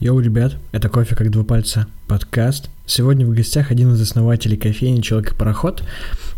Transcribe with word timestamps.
Йоу, 0.00 0.18
ребят, 0.20 0.56
это 0.72 0.88
«Кофе 0.88 1.14
как 1.14 1.30
два 1.30 1.44
пальца» 1.44 1.86
подкаст. 2.06 2.70
Сегодня 2.86 3.26
в 3.26 3.34
гостях 3.34 3.70
один 3.70 3.92
из 3.92 4.00
основателей 4.00 4.56
кофейни 4.56 5.02
«Человек 5.02 5.32
и 5.32 5.34
пароход». 5.34 5.82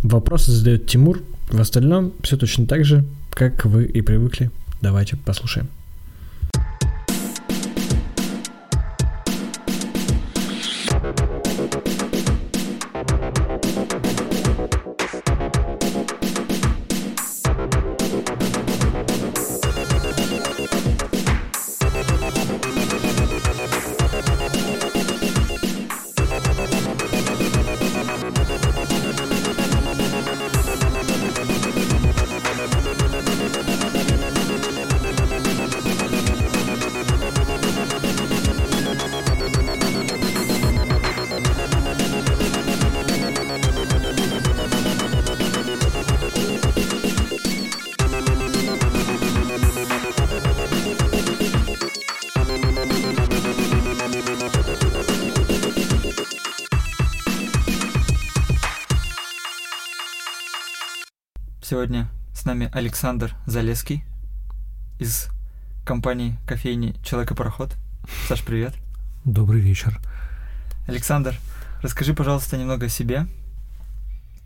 Вопросы 0.03 0.51
задает 0.51 0.89
Тимур. 0.89 1.23
В 1.49 1.61
остальном 1.61 2.13
все 2.25 2.37
точно 2.37 2.67
так 2.67 2.85
же, 2.85 3.05
как 3.31 3.65
вы 3.65 3.85
и 3.85 4.01
привыкли. 4.01 4.51
Давайте 4.81 5.17
послушаем. 5.17 5.69
Сегодня 61.73 62.11
с 62.35 62.45
нами 62.45 62.69
Александр 62.71 63.35
Залеский 63.47 64.05
из 64.99 65.31
компании 65.87 66.37
кофейни 66.47 66.95
«Человек 67.03 67.31
и 67.31 67.35
пароход». 67.35 67.79
Саш, 68.29 68.45
привет. 68.45 68.75
Добрый 69.25 69.63
вечер. 69.63 69.99
Александр, 70.87 71.35
расскажи, 71.81 72.13
пожалуйста, 72.13 72.59
немного 72.59 72.85
о 72.85 72.89
себе 72.91 73.27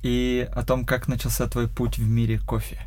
и 0.03 0.49
о 0.55 0.63
том, 0.63 0.85
как 0.85 1.09
начался 1.09 1.49
твой 1.49 1.67
путь 1.67 1.99
в 1.99 2.09
мире 2.09 2.39
кофе. 2.39 2.79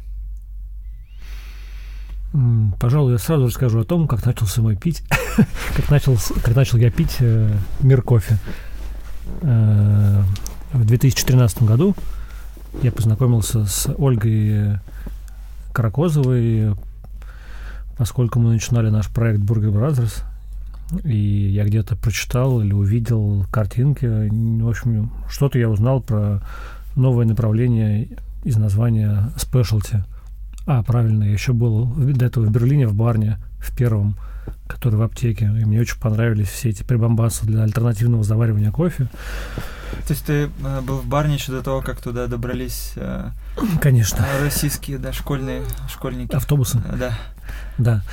Пожалуй, 2.79 3.11
я 3.11 3.17
сразу 3.17 3.47
расскажу 3.47 3.81
о 3.81 3.83
том, 3.83 4.07
как 4.07 4.25
начался 4.25 4.61
мой 4.61 4.77
пить, 4.77 5.03
как, 5.75 5.89
начал, 5.89 6.17
как 6.41 6.55
начал 6.55 6.77
я 6.77 6.89
пить 6.89 7.17
э, 7.19 7.53
мир 7.81 8.01
кофе. 8.01 8.37
Э, 9.41 10.23
в 10.71 10.85
2013 10.85 11.63
году 11.63 11.93
я 12.81 12.91
познакомился 12.91 13.65
с 13.65 13.93
Ольгой 13.97 14.79
Каракозовой, 15.73 16.75
поскольку 17.97 18.39
мы 18.39 18.53
начинали 18.53 18.89
наш 18.89 19.09
проект 19.09 19.41
Burger 19.41 19.71
Brothers, 19.71 20.23
и 21.03 21.17
я 21.49 21.65
где-то 21.65 21.95
прочитал 21.95 22.61
или 22.61 22.73
увидел 22.73 23.45
картинки, 23.51 24.05
в 24.05 24.69
общем, 24.69 25.11
что-то 25.29 25.59
я 25.59 25.69
узнал 25.69 26.01
про 26.01 26.41
новое 26.95 27.25
направление 27.25 28.07
из 28.43 28.57
названия 28.57 29.31
Specialty. 29.35 30.03
А, 30.65 30.83
правильно, 30.83 31.23
я 31.23 31.31
еще 31.31 31.53
был 31.53 31.85
до 31.85 32.25
этого 32.25 32.45
в 32.45 32.51
Берлине, 32.51 32.87
в 32.87 32.93
Барне, 32.93 33.37
в 33.59 33.75
первом, 33.75 34.15
который 34.67 34.95
в 34.95 35.01
аптеке, 35.01 35.45
и 35.45 35.65
мне 35.65 35.81
очень 35.81 35.99
понравились 35.99 36.47
все 36.47 36.69
эти 36.69 36.83
прибамбасы 36.83 37.45
для 37.45 37.63
альтернативного 37.63 38.23
заваривания 38.23 38.71
кофе. 38.71 39.07
То 40.07 40.13
есть 40.13 40.25
ты 40.25 40.49
э, 40.63 40.81
был 40.81 40.97
в 40.97 41.05
Барне 41.05 41.35
еще 41.35 41.51
до 41.51 41.61
того, 41.61 41.81
как 41.81 42.01
туда 42.01 42.27
добрались 42.27 42.93
э, 42.95 43.29
Конечно. 43.81 44.25
российские, 44.41 44.97
да, 44.97 45.13
школьные 45.13 45.63
школьники. 45.89 46.35
Автобусы. 46.35 46.81
Э, 46.85 46.95
Да. 46.97 47.13
Да. 47.77 48.03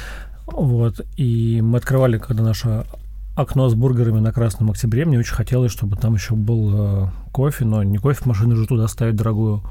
Вот. 0.46 1.00
И 1.16 1.60
мы 1.62 1.78
открывали, 1.78 2.18
когда 2.18 2.42
наше 2.42 2.86
окно 3.34 3.68
с 3.68 3.74
бургерами 3.74 4.20
на 4.20 4.32
Красном 4.32 4.70
Октябре, 4.70 5.04
мне 5.04 5.18
очень 5.18 5.34
хотелось, 5.34 5.72
чтобы 5.72 5.96
там 5.96 6.14
еще 6.14 6.34
был 6.34 7.04
э, 7.04 7.08
кофе, 7.32 7.64
но 7.64 7.82
не 7.82 7.98
кофе 7.98 8.22
машину 8.24 8.56
же 8.56 8.66
туда 8.66 8.88
ставить 8.88 9.16
дорогую. 9.16 9.62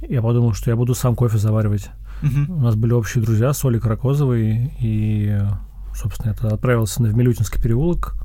Я 0.00 0.22
подумал, 0.22 0.52
что 0.54 0.70
я 0.70 0.76
буду 0.76 0.94
сам 0.94 1.14
кофе 1.14 1.38
заваривать. 1.38 1.90
Мгм. 2.22 2.50
У 2.50 2.60
нас 2.60 2.74
были 2.74 2.92
общие 2.92 3.22
друзья 3.22 3.52
с 3.52 3.64
Олей 3.64 3.80
Каракозовой, 3.80 4.72
и, 4.80 5.38
собственно, 5.94 6.30
я 6.30 6.34
тогда 6.34 6.54
отправился 6.54 7.02
на 7.02 7.08
Вмилютинский 7.08 7.62
переулок. 7.62 8.16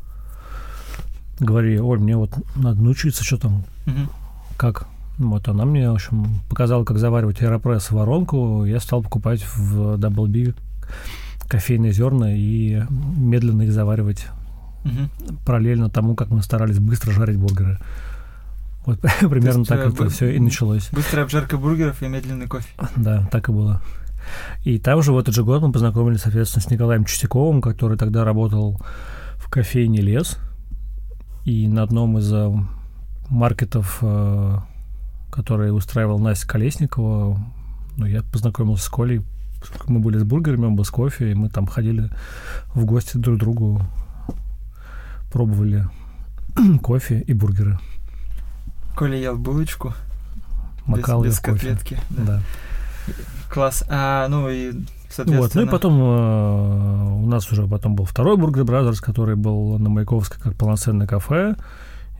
Говори, 1.39 1.79
Оль, 1.79 1.99
мне 1.99 2.15
вот 2.15 2.31
надо 2.55 2.81
научиться, 2.81 3.23
что 3.23 3.37
там, 3.37 3.63
Мгм. 3.85 4.09
как. 4.57 4.87
Вот 5.17 5.47
она 5.47 5.65
мне, 5.65 5.89
в 5.91 5.93
общем, 5.93 6.39
показала, 6.49 6.83
как 6.85 6.97
заваривать 6.97 7.41
аэропресс 7.41 7.91
воронку. 7.91 8.65
Я 8.65 8.79
стал 8.79 9.03
покупать 9.03 9.43
в 9.55 9.95
Double 9.97 10.27
B 10.27 10.53
кофейные 11.47 11.91
зерна 11.93 12.33
и 12.35 12.81
медленно 12.89 13.63
их 13.63 13.71
заваривать 13.71 14.27
Мгм. 14.83 15.09
параллельно 15.45 15.89
тому, 15.89 16.15
как 16.15 16.29
мы 16.29 16.41
старались 16.41 16.79
быстро 16.79 17.11
жарить 17.11 17.37
бургеры. 17.37 17.77
Вот 18.85 18.99
примерно 19.19 19.63
так 19.65 19.79
э, 19.85 19.89
это 19.89 20.09
все 20.09 20.35
и 20.35 20.39
началось. 20.39 20.89
Быстрая 20.91 21.25
обжарка 21.25 21.57
бургеров 21.57 22.01
и 22.01 22.07
медленный 22.07 22.47
кофе. 22.47 22.67
Да, 22.95 23.27
так 23.31 23.49
и 23.49 23.51
было. 23.51 23.81
И 24.63 24.79
там 24.79 25.01
же 25.03 25.13
в 25.13 25.17
этот 25.17 25.35
же 25.35 25.43
год 25.43 25.61
мы 25.61 25.71
познакомились, 25.71 26.21
соответственно, 26.21 26.63
с 26.63 26.71
Николаем 26.71 27.05
Чистяковым, 27.05 27.61
который 27.61 27.97
тогда 27.97 28.23
работал 28.23 28.79
в 29.37 29.49
кофейне 29.49 30.01
«Лес». 30.01 30.37
И 31.45 31.67
на 31.67 31.83
одном 31.83 32.17
из 32.17 32.31
э, 32.31 32.51
маркетов, 33.29 33.99
э, 34.01 34.57
который 35.31 35.75
устраивал 35.75 36.19
Настя 36.19 36.47
Колесникова, 36.47 37.39
ну, 37.97 38.05
я 38.05 38.23
познакомился 38.23 38.85
с 38.85 38.89
Колей. 38.89 39.21
Мы 39.87 39.99
были 39.99 40.17
с 40.17 40.23
бургерами, 40.23 40.65
он 40.65 40.75
был 40.75 40.83
с 40.85 40.89
кофе, 40.89 41.31
и 41.31 41.35
мы 41.35 41.49
там 41.49 41.67
ходили 41.67 42.09
в 42.73 42.85
гости 42.85 43.17
друг 43.17 43.37
к 43.37 43.39
другу, 43.39 43.81
пробовали 45.31 45.87
кофе 46.81 47.21
и 47.21 47.33
бургеры. 47.33 47.79
Коля 48.95 49.17
ел 49.17 49.37
булочку 49.37 49.93
Макал 50.85 51.23
без, 51.23 51.33
без 51.33 51.39
кофе. 51.39 51.53
котлетки. 51.53 51.97
Да. 52.09 52.23
Да. 52.25 52.41
Класс. 53.49 53.83
А, 53.89 54.27
ну 54.27 54.49
и, 54.49 54.73
соответственно... 55.13 55.41
Вот, 55.41 55.55
ну 55.55 55.61
и 55.61 55.65
потом 55.67 56.01
э, 56.01 57.23
у 57.23 57.27
нас 57.27 57.51
уже 57.51 57.67
потом 57.67 57.95
был 57.95 58.05
второй 58.05 58.37
Burger 58.37 58.63
Brothers, 58.63 59.01
который 59.01 59.35
был 59.35 59.77
на 59.77 59.89
Маяковской 59.89 60.41
как 60.41 60.55
полноценное 60.55 61.07
кафе. 61.07 61.55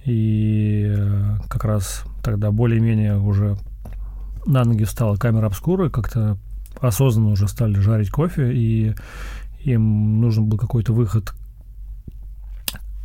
И 0.05 0.93
э, 0.95 1.37
как 1.49 1.63
раз 1.63 2.03
тогда 2.23 2.51
более-менее 2.51 3.17
уже 3.17 3.57
на 4.45 4.63
ноги 4.63 4.83
встала 4.83 5.15
камера 5.15 5.47
обскура, 5.47 5.89
как-то 5.89 6.37
осознанно 6.79 7.29
уже 7.29 7.47
стали 7.47 7.75
жарить 7.79 8.09
кофе, 8.09 8.51
и 8.53 8.93
им 9.63 10.19
нужен 10.19 10.45
был 10.45 10.57
какой-то 10.57 10.93
выход 10.93 11.33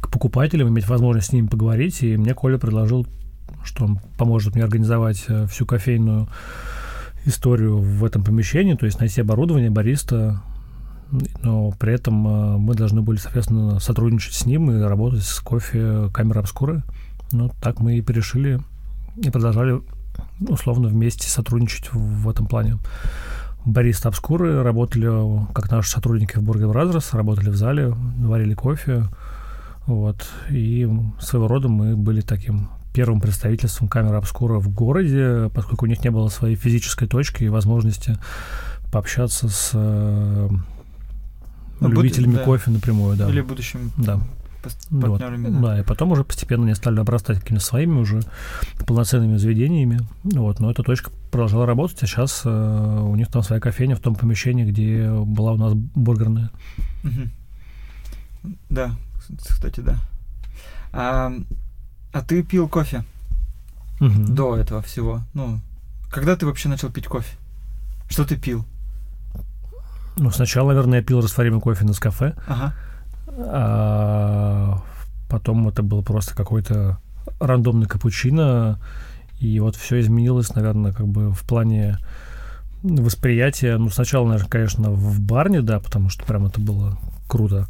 к 0.01 0.11
покупателям, 0.11 0.69
иметь 0.69 0.89
возможность 0.89 1.29
с 1.29 1.33
ними 1.33 1.47
поговорить, 1.47 2.03
и 2.03 2.17
мне 2.17 2.35
Коля 2.35 2.59
предложил, 2.59 3.07
что 3.63 3.85
он 3.85 4.01
поможет 4.17 4.55
мне 4.55 4.65
организовать 4.65 5.25
э, 5.29 5.47
всю 5.47 5.67
кофейную 5.67 6.29
историю 7.25 7.79
в 7.79 8.05
этом 8.05 8.23
помещении, 8.23 8.75
то 8.75 8.87
есть 8.87 9.01
найти 9.01 9.21
оборудование, 9.21 9.71
бариста, 9.71 10.43
но 11.43 11.71
при 11.73 11.95
этом 11.95 12.27
э, 12.27 12.57
мы 12.59 12.75
должны 12.75 13.03
были, 13.03 13.19
соответственно, 13.19 13.81
сотрудничать 13.81 14.35
с 14.35 14.47
ним 14.47 14.71
и 14.71 14.81
работать 14.81 15.23
с 15.23 15.41
кофе 15.41 16.11
камеры 16.13 16.41
обскуры. 16.41 16.83
Ну, 17.33 17.51
так 17.61 17.81
мы 17.81 17.97
и 17.97 18.03
перешили 18.03 18.61
и 19.17 19.31
продолжали 19.31 19.81
условно 20.49 20.89
вместе 20.89 21.29
сотрудничать 21.29 21.93
в, 21.93 22.29
этом 22.29 22.47
плане. 22.47 22.79
Бариста 23.65 24.09
обскуры 24.09 24.63
работали 24.63 25.09
как 25.53 25.71
наши 25.71 25.91
сотрудники 25.91 26.37
в 26.37 26.43
Burger 26.43 26.73
Brothers, 26.73 27.17
работали 27.17 27.51
в 27.51 27.57
зале, 27.57 27.89
варили 27.89 28.55
кофе, 28.55 29.05
вот, 29.87 30.29
и 30.51 30.89
своего 31.19 31.49
рода 31.49 31.69
мы 31.69 31.97
были 31.97 32.21
таким 32.21 32.69
первым 32.99 33.21
представительством 33.21 33.87
камеры 33.87 34.17
обскура 34.17 34.59
в 34.59 34.69
городе, 34.71 35.49
поскольку 35.55 35.85
у 35.85 35.89
них 35.89 36.03
не 36.03 36.11
было 36.11 36.29
своей 36.31 36.57
физической 36.57 37.07
точки 37.07 37.45
и 37.45 37.49
возможности 37.49 38.19
пообщаться 38.91 39.49
с 39.49 39.71
э, 39.73 40.49
Ну, 40.51 41.89
буд- 41.89 41.93
любителями 41.93 42.35
да. 42.35 42.43
кофе 42.43 42.73
напрямую, 42.73 43.17
да. 43.17 43.31
Или 43.31 43.41
будущим 43.41 43.93
Да. 43.97 44.19
пос- 44.65 44.77
Вот. 44.91 45.21
партнерами. 45.21 45.49
да. 45.49 45.61
Да, 45.61 45.79
и 45.81 45.85
потом 45.85 46.11
уже 46.11 46.25
постепенно 46.25 46.65
они 46.65 46.75
стали 46.75 46.99
обрастать 46.99 47.39
какими-то 47.39 47.65
своими 47.65 48.01
уже 48.01 48.21
полноценными 48.85 49.37
заведениями. 49.37 50.01
Вот, 50.25 50.59
но 50.59 50.69
эта 50.69 50.83
точка 50.83 51.13
продолжала 51.31 51.67
работать, 51.67 52.03
а 52.03 52.07
сейчас 52.09 52.43
э, 52.45 52.51
у 52.51 53.15
них 53.15 53.29
там 53.29 53.45
своя 53.45 53.61
кофейня 53.61 53.95
в 53.95 54.01
том 54.01 54.17
помещении, 54.17 54.65
где 54.65 55.09
была 55.09 55.53
у 55.53 55.57
нас 55.57 55.73
бургерная. 55.75 56.51
Мгм. 57.05 57.31
Да, 58.69 58.91
кстати, 59.49 59.79
да. 59.83 59.99
А, 60.93 61.31
а 62.13 62.23
ты 62.23 62.43
пил 62.43 62.69
кофе 62.69 63.05
Мгм. 64.01 64.35
до 64.35 64.57
этого 64.57 64.83
всего? 64.83 65.23
Ну, 65.35 65.61
когда 66.11 66.37
ты 66.37 66.47
вообще 66.47 66.69
начал 66.69 66.91
пить 66.91 67.07
кофе? 67.07 67.37
Что 68.09 68.25
ты 68.25 68.37
пил? 68.37 68.65
Ну, 70.17 70.31
сначала, 70.31 70.69
наверное, 70.69 70.99
я 71.01 71.05
пил 71.05 71.21
растворимый 71.21 71.61
кофе 71.61 71.85
на 71.85 71.93
кафе, 71.95 72.35
Ага. 72.49 72.75
а 73.39 74.83
потом 75.29 75.69
это 75.69 75.83
было 75.83 76.03
просто 76.03 76.35
какой-то 76.35 76.99
рандомный 77.41 77.87
капучино, 77.87 78.81
и 79.39 79.61
вот 79.61 79.77
все 79.77 80.01
изменилось, 80.01 80.55
наверное, 80.55 80.93
как 80.93 81.07
бы 81.07 81.31
в 81.33 81.41
плане 81.43 81.99
восприятия. 82.83 83.77
Ну, 83.77 83.91
сначала, 83.91 84.27
наверное, 84.27 84.49
конечно, 84.51 84.91
в 84.91 85.21
барне, 85.21 85.61
да, 85.63 85.79
потому 85.79 86.09
что 86.09 86.25
прям 86.25 86.47
это 86.47 86.61
было 86.61 86.97
круто. 87.29 87.69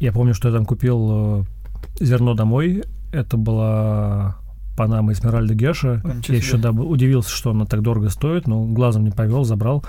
Я 0.00 0.12
помню, 0.12 0.34
что 0.34 0.48
я 0.48 0.54
там 0.54 0.64
купил 0.64 1.42
э, 1.42 1.44
зерно 2.00 2.34
домой. 2.34 2.84
Это 3.12 3.36
была 3.36 4.36
Панама 4.76 5.12
Эсмеральда 5.12 5.54
Геша. 5.54 6.02
Я 6.28 6.36
еще 6.36 6.56
да, 6.56 6.70
удивился, 6.70 7.30
что 7.30 7.50
она 7.50 7.64
так 7.64 7.82
дорого 7.82 8.10
стоит, 8.10 8.46
но 8.46 8.64
глазом 8.64 9.04
не 9.04 9.10
повел, 9.10 9.44
забрал. 9.44 9.84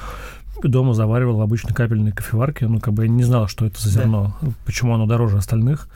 Дома 0.64 0.94
заваривал 0.94 1.38
в 1.38 1.42
обычной 1.42 1.74
капельной 1.74 2.12
кофеварке. 2.12 2.68
Ну, 2.68 2.80
как 2.80 2.94
бы 2.94 3.04
я 3.04 3.10
не 3.10 3.24
знал, 3.24 3.48
что 3.48 3.66
это 3.66 3.82
за 3.82 3.90
зерно, 3.90 4.36
да. 4.42 4.50
почему 4.66 4.94
оно 4.94 5.06
дороже 5.06 5.38
остальных. 5.38 5.90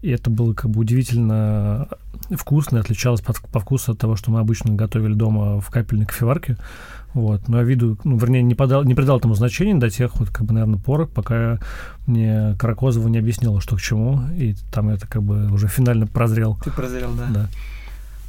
И 0.00 0.10
это 0.10 0.30
было 0.30 0.54
как 0.54 0.70
бы 0.70 0.80
удивительно 0.80 1.88
вкусно, 2.30 2.80
отличалось 2.80 3.20
по, 3.20 3.32
по 3.32 3.60
вкусу 3.60 3.92
от 3.92 3.98
того, 3.98 4.16
что 4.16 4.30
мы 4.30 4.40
обычно 4.40 4.74
готовили 4.74 5.14
дома 5.14 5.60
в 5.60 5.70
капельной 5.70 6.06
кофеварке. 6.06 6.56
Вот. 7.14 7.48
Но 7.48 7.58
я 7.58 7.64
виду, 7.64 7.98
ну, 8.04 8.16
вернее, 8.16 8.42
не, 8.42 8.54
подал, 8.54 8.84
не 8.84 8.94
придал 8.94 9.18
этому 9.18 9.34
значения 9.34 9.74
до 9.74 9.90
тех, 9.90 10.16
вот, 10.16 10.30
как 10.30 10.46
бы, 10.46 10.54
наверное, 10.54 10.78
порок, 10.78 11.10
пока 11.10 11.58
мне 12.06 12.56
Каракозова 12.58 13.08
не 13.08 13.18
объяснила, 13.18 13.60
что 13.60 13.76
к 13.76 13.80
чему. 13.80 14.22
И 14.34 14.54
там 14.72 14.88
это 14.88 15.06
как 15.06 15.22
бы 15.22 15.50
уже 15.50 15.68
финально 15.68 16.06
прозрел. 16.06 16.58
Ты 16.64 16.70
прозрел, 16.70 17.12
да? 17.14 17.26
Да. 17.30 17.48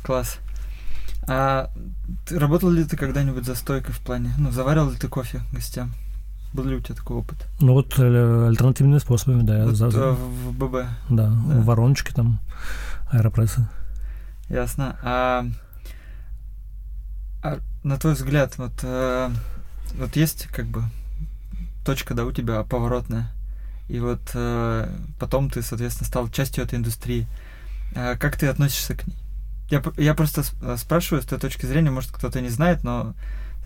Класс. 0.03 0.39
А 1.27 1.69
ты, 2.27 2.37
работал 2.37 2.69
ли 2.69 2.83
ты 2.83 2.97
когда-нибудь 2.97 3.45
за 3.45 3.55
стойкой 3.55 3.93
в 3.93 3.99
плане? 3.99 4.31
Ну, 4.37 4.51
заваривал 4.51 4.91
ли 4.91 4.97
ты 4.97 5.07
кофе 5.07 5.41
гостям? 5.53 5.93
Был 6.53 6.65
ли 6.65 6.75
у 6.75 6.81
тебя 6.81 6.95
такой 6.95 7.17
опыт? 7.17 7.47
Ну 7.61 7.73
вот 7.73 7.97
э, 7.97 8.47
альтернативными 8.47 8.99
способами, 8.99 9.41
да. 9.41 9.65
Вот, 9.65 9.75
за, 9.75 9.87
э, 9.87 10.11
в, 10.11 10.51
в 10.51 10.57
ББ? 10.57 10.85
Да, 11.09 11.27
да, 11.29 11.61
вороночки 11.61 12.11
там, 12.11 12.39
аэропрессы. 13.09 13.67
Ясно. 14.49 14.97
А, 15.01 15.45
а 17.41 17.59
на 17.83 17.97
твой 17.97 18.13
взгляд, 18.13 18.57
вот, 18.57 18.73
э, 18.83 19.29
вот 19.95 20.15
есть 20.15 20.47
как 20.47 20.65
бы 20.65 20.83
точка, 21.85 22.13
да, 22.13 22.25
у 22.25 22.31
тебя 22.31 22.63
поворотная, 22.63 23.31
и 23.89 23.99
вот 23.99 24.21
э, 24.33 24.89
потом 25.19 25.49
ты, 25.49 25.61
соответственно, 25.61 26.07
стал 26.07 26.29
частью 26.29 26.63
этой 26.63 26.79
индустрии. 26.79 27.27
А 27.95 28.15
как 28.15 28.37
ты 28.37 28.47
относишься 28.47 28.95
к 28.95 29.05
ней? 29.05 29.17
Я, 29.69 29.83
я 29.97 30.13
просто 30.13 30.43
э, 30.61 30.77
спрашиваю 30.77 31.21
с 31.21 31.25
той 31.25 31.39
точки 31.39 31.65
зрения, 31.65 31.91
может, 31.91 32.11
кто-то 32.11 32.41
не 32.41 32.49
знает, 32.49 32.83
но 32.83 33.13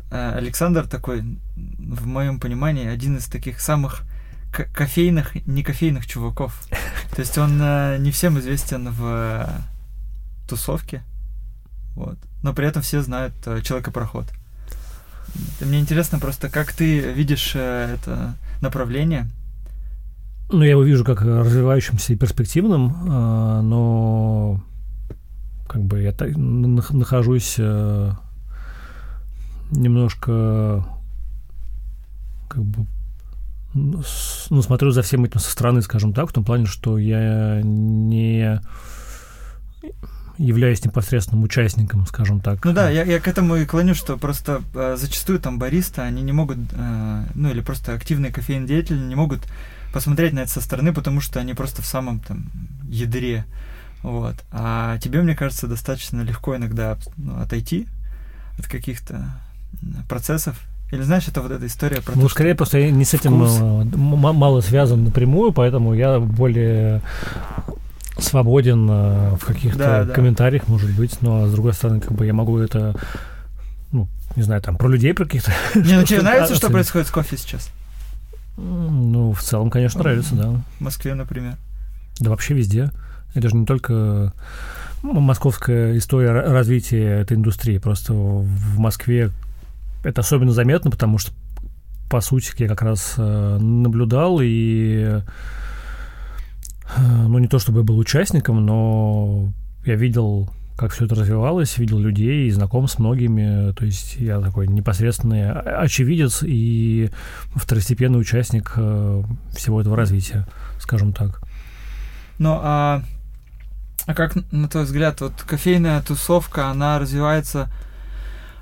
э, 0.10 0.34
Александр 0.36 0.88
такой, 0.88 1.22
в 1.56 2.08
моем 2.08 2.40
понимании, 2.40 2.88
один 2.88 3.18
из 3.18 3.26
таких 3.26 3.62
самых 3.62 4.04
кофейных, 4.52 5.36
не 5.46 5.64
кофейных 5.64 6.08
чуваков. 6.08 6.60
То 7.16 7.20
есть 7.22 7.38
он 7.38 7.60
э, 7.62 7.98
не 8.00 8.12
всем 8.12 8.40
известен 8.40 8.90
в 8.90 9.48
тусовке, 10.48 11.04
вот. 11.96 12.18
Но 12.48 12.54
при 12.54 12.66
этом 12.66 12.82
все 12.82 13.02
знают 13.02 13.34
Человека-пароход. 13.44 14.26
Мне 15.60 15.82
интересно 15.82 16.18
просто, 16.18 16.48
как 16.50 16.72
ты 16.72 17.12
видишь 17.12 17.56
это 17.56 18.36
направление, 18.62 19.30
ну, 20.50 20.64
я 20.64 20.72
его 20.72 20.84
вижу 20.84 21.04
как 21.04 21.22
развивающимся 21.24 22.14
и 22.14 22.16
перспективным, 22.16 23.06
но 23.06 24.62
как 25.68 25.84
бы 25.84 26.02
я 26.02 26.14
так, 26.14 26.38
нахожусь 26.38 27.56
э, 27.60 28.12
немножко 29.72 30.86
как 32.48 32.64
бы 32.64 32.86
ну, 33.74 34.02
ну, 34.50 34.62
смотрю 34.62 34.92
за 34.92 35.02
всем 35.02 35.26
этим 35.26 35.42
со 35.42 35.52
стороны, 35.52 35.82
скажем 35.82 36.14
так, 36.14 36.30
в 36.30 36.34
том 36.34 36.46
плане, 36.46 36.66
что 36.66 36.98
я 36.98 37.60
не 37.62 38.62
являюсь 40.38 40.84
непосредственным 40.84 41.44
участником, 41.44 42.06
скажем 42.06 42.40
так. 42.40 42.64
Ну 42.64 42.74
да, 42.74 42.90
я, 42.90 43.04
я 43.04 43.20
к 43.20 43.28
этому 43.28 43.56
и 43.56 43.66
клоню, 43.66 43.96
что 43.96 44.18
просто 44.18 44.62
э, 44.74 44.96
зачастую 44.98 45.40
там 45.40 45.60
бариста, 45.60 46.04
они 46.04 46.22
не 46.22 46.32
могут, 46.32 46.58
э, 46.74 47.24
ну 47.36 47.50
или 47.50 47.62
просто 47.62 47.94
активные 47.94 48.32
кофейные 48.32 48.68
деятели 48.68 49.00
не 49.00 49.16
могут 49.16 49.42
посмотреть 49.94 50.34
на 50.34 50.40
это 50.40 50.52
со 50.52 50.62
стороны, 50.62 50.94
потому 50.94 51.22
что 51.22 51.40
они 51.40 51.54
просто 51.54 51.82
в 51.82 51.86
самом 51.86 52.20
там 52.20 52.52
ядре 52.90 53.46
вот. 54.04 54.36
А 54.52 54.98
тебе, 55.00 55.22
мне 55.22 55.36
кажется, 55.36 55.68
достаточно 55.68 56.22
легко 56.22 56.56
иногда 56.56 56.98
ну, 57.18 57.42
отойти 57.42 57.88
от 58.58 58.68
каких-то 58.68 59.26
процессов. 60.08 60.60
Или 60.92 61.02
знаешь, 61.02 61.28
это 61.28 61.42
вот 61.42 61.52
эта 61.52 61.66
история 61.68 62.02
про 62.02 62.16
Ну, 62.16 62.24
то, 62.24 62.30
скорее, 62.30 62.56
просто 62.56 62.78
я 62.78 62.92
не 62.92 63.04
с 63.04 63.14
этим 63.14 63.36
вкус... 63.36 63.58
Э, 63.60 63.84
мало 63.98 64.62
связан 64.62 65.04
напрямую, 65.04 65.52
поэтому 65.52 65.94
я 65.94 66.20
более 66.20 67.02
свободен 68.20 68.88
э, 68.90 69.36
в 69.36 69.46
каких-то 69.46 69.78
да, 69.78 70.04
да. 70.04 70.14
комментариях, 70.14 70.68
может 70.68 70.92
быть, 70.96 71.22
но 71.22 71.48
с 71.48 71.52
другой 71.52 71.74
стороны, 71.74 72.00
как 72.00 72.12
бы 72.14 72.26
я 72.26 72.34
могу 72.34 72.58
это, 72.60 72.96
ну, 73.92 74.08
не 74.36 74.44
знаю, 74.44 74.62
там, 74.62 74.78
про 74.78 74.88
людей, 74.88 75.14
про 75.14 75.26
каких-то... 75.26 75.52
Не, 75.76 75.94
ну 75.94 76.04
тебе 76.04 76.22
нравится, 76.22 76.56
что 76.56 76.70
происходит 76.70 77.08
с 77.08 77.12
кофе 77.12 77.38
сейчас? 77.38 77.70
Ну, 78.58 79.34
в 79.34 79.42
целом, 79.42 79.70
конечно, 79.70 80.02
нравится, 80.02 80.36
да. 80.36 80.62
В 80.80 80.82
Москве, 80.82 81.14
например. 81.14 81.58
Да 82.20 82.32
вообще 82.32 82.56
везде. 82.56 82.92
Это 83.36 83.50
же 83.50 83.56
не 83.56 83.66
только 83.66 84.34
московская 85.04 85.96
история 85.98 86.32
развития 86.32 87.22
этой 87.22 87.38
индустрии. 87.38 87.78
Просто 87.78 88.14
в 88.14 88.80
Москве 88.80 89.32
это 90.04 90.22
особенно 90.22 90.52
заметно, 90.52 90.90
потому 90.90 91.18
что, 91.20 91.32
по 92.10 92.22
сути, 92.22 92.52
я 92.58 92.68
как 92.68 92.82
раз 92.82 93.14
э, 93.18 93.58
наблюдал 93.60 94.40
и, 94.42 95.22
ну, 96.98 97.38
не 97.40 97.48
то 97.48 97.60
чтобы 97.60 97.84
был 97.84 97.98
участником, 97.98 98.66
но 98.66 99.52
я 99.86 99.96
видел, 99.96 100.50
как 100.78 100.92
все 100.92 101.06
это 101.06 101.16
развивалось, 101.16 101.78
видел 101.78 102.00
людей 102.00 102.48
и 102.48 102.52
знаком 102.52 102.88
с 102.88 103.00
многими. 103.00 103.74
То 103.74 103.86
есть 103.86 104.18
я 104.18 104.40
такой 104.40 104.68
непосредственный 104.68 105.52
очевидец 105.52 106.44
и 106.44 107.10
второстепенный 107.56 108.20
участник 108.20 108.74
э, 108.76 109.24
всего 109.56 109.82
этого 109.82 109.96
развития, 109.96 110.48
скажем 110.80 111.14
так. 111.14 111.42
Ну, 112.40 112.60
а 112.62 113.02
а 114.08 114.14
как, 114.14 114.38
на 114.52 114.70
твой 114.70 114.86
взгляд, 114.86 115.20
вот 115.20 115.34
кофейная 115.46 116.02
тусовка, 116.02 116.70
она 116.70 116.98
развивается 116.98 117.70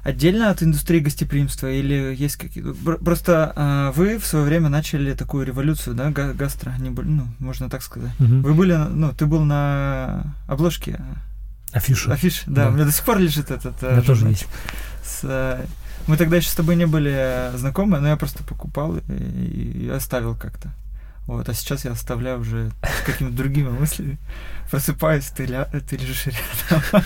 отдельно 0.06 0.52
от 0.52 0.62
индустрии 0.62 1.00
гостеприимства 1.00 1.70
или 1.70 2.16
есть 2.16 2.36
какие-то... 2.38 2.74
Просто 2.98 3.52
э, 3.56 3.92
вы 3.96 4.20
в 4.20 4.26
свое 4.26 4.46
время 4.46 4.70
начали 4.70 5.14
такую 5.16 5.46
революцию, 5.48 5.96
да, 5.96 6.12
га 6.12 6.32
гастро, 6.34 6.74
не, 6.78 6.90
ну, 6.90 7.28
можно 7.40 7.70
так 7.70 7.82
сказать. 7.82 8.12
Угу. 8.20 8.36
Вы 8.42 8.54
были, 8.54 8.76
ну, 8.76 9.12
ты 9.14 9.26
был 9.26 9.44
на 9.44 10.36
обложке. 10.48 11.02
Афиша. 11.72 12.14
Афиш, 12.14 12.44
да, 12.46 12.66
да. 12.66 12.70
у 12.70 12.74
меня 12.74 12.86
до 12.86 12.92
сих 12.92 13.04
пор 13.04 13.18
лежит 13.18 13.50
этот... 13.50 13.82
У 13.82 13.88
меня 13.88 14.02
тоже 14.04 14.28
есть. 14.28 14.48
С, 15.04 15.22
э, 15.24 15.66
мы 16.06 16.18
тогда 16.18 16.38
еще 16.38 16.50
с 16.50 16.56
тобой 16.56 16.76
не 16.76 16.86
были 16.86 17.50
знакомы, 17.56 18.00
но 18.00 18.08
я 18.08 18.16
просто 18.16 18.44
покупал 18.44 18.98
и, 18.98 19.02
и 19.10 19.90
оставил 19.90 20.36
как-то. 20.36 20.72
Вот, 21.28 21.50
а 21.50 21.54
сейчас 21.54 21.86
я 21.86 21.92
оставляю 21.92 22.40
уже 22.40 22.72
с 22.84 23.06
какими-то 23.06 23.36
другими 23.36 23.70
мыслями. 23.70 24.20
Просыпаюсь, 24.70 25.26
ты, 25.26 25.46
ля... 25.46 25.66
ты 25.66 25.98
лежишь 25.98 26.28
рядом. 26.28 27.04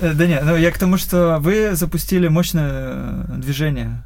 Э, 0.00 0.12
да 0.14 0.26
нет, 0.26 0.42
ну 0.44 0.56
я 0.56 0.70
к 0.70 0.78
тому, 0.78 0.96
что 0.96 1.38
вы 1.40 1.74
запустили 1.74 2.28
мощное 2.28 3.24
движение, 3.36 4.04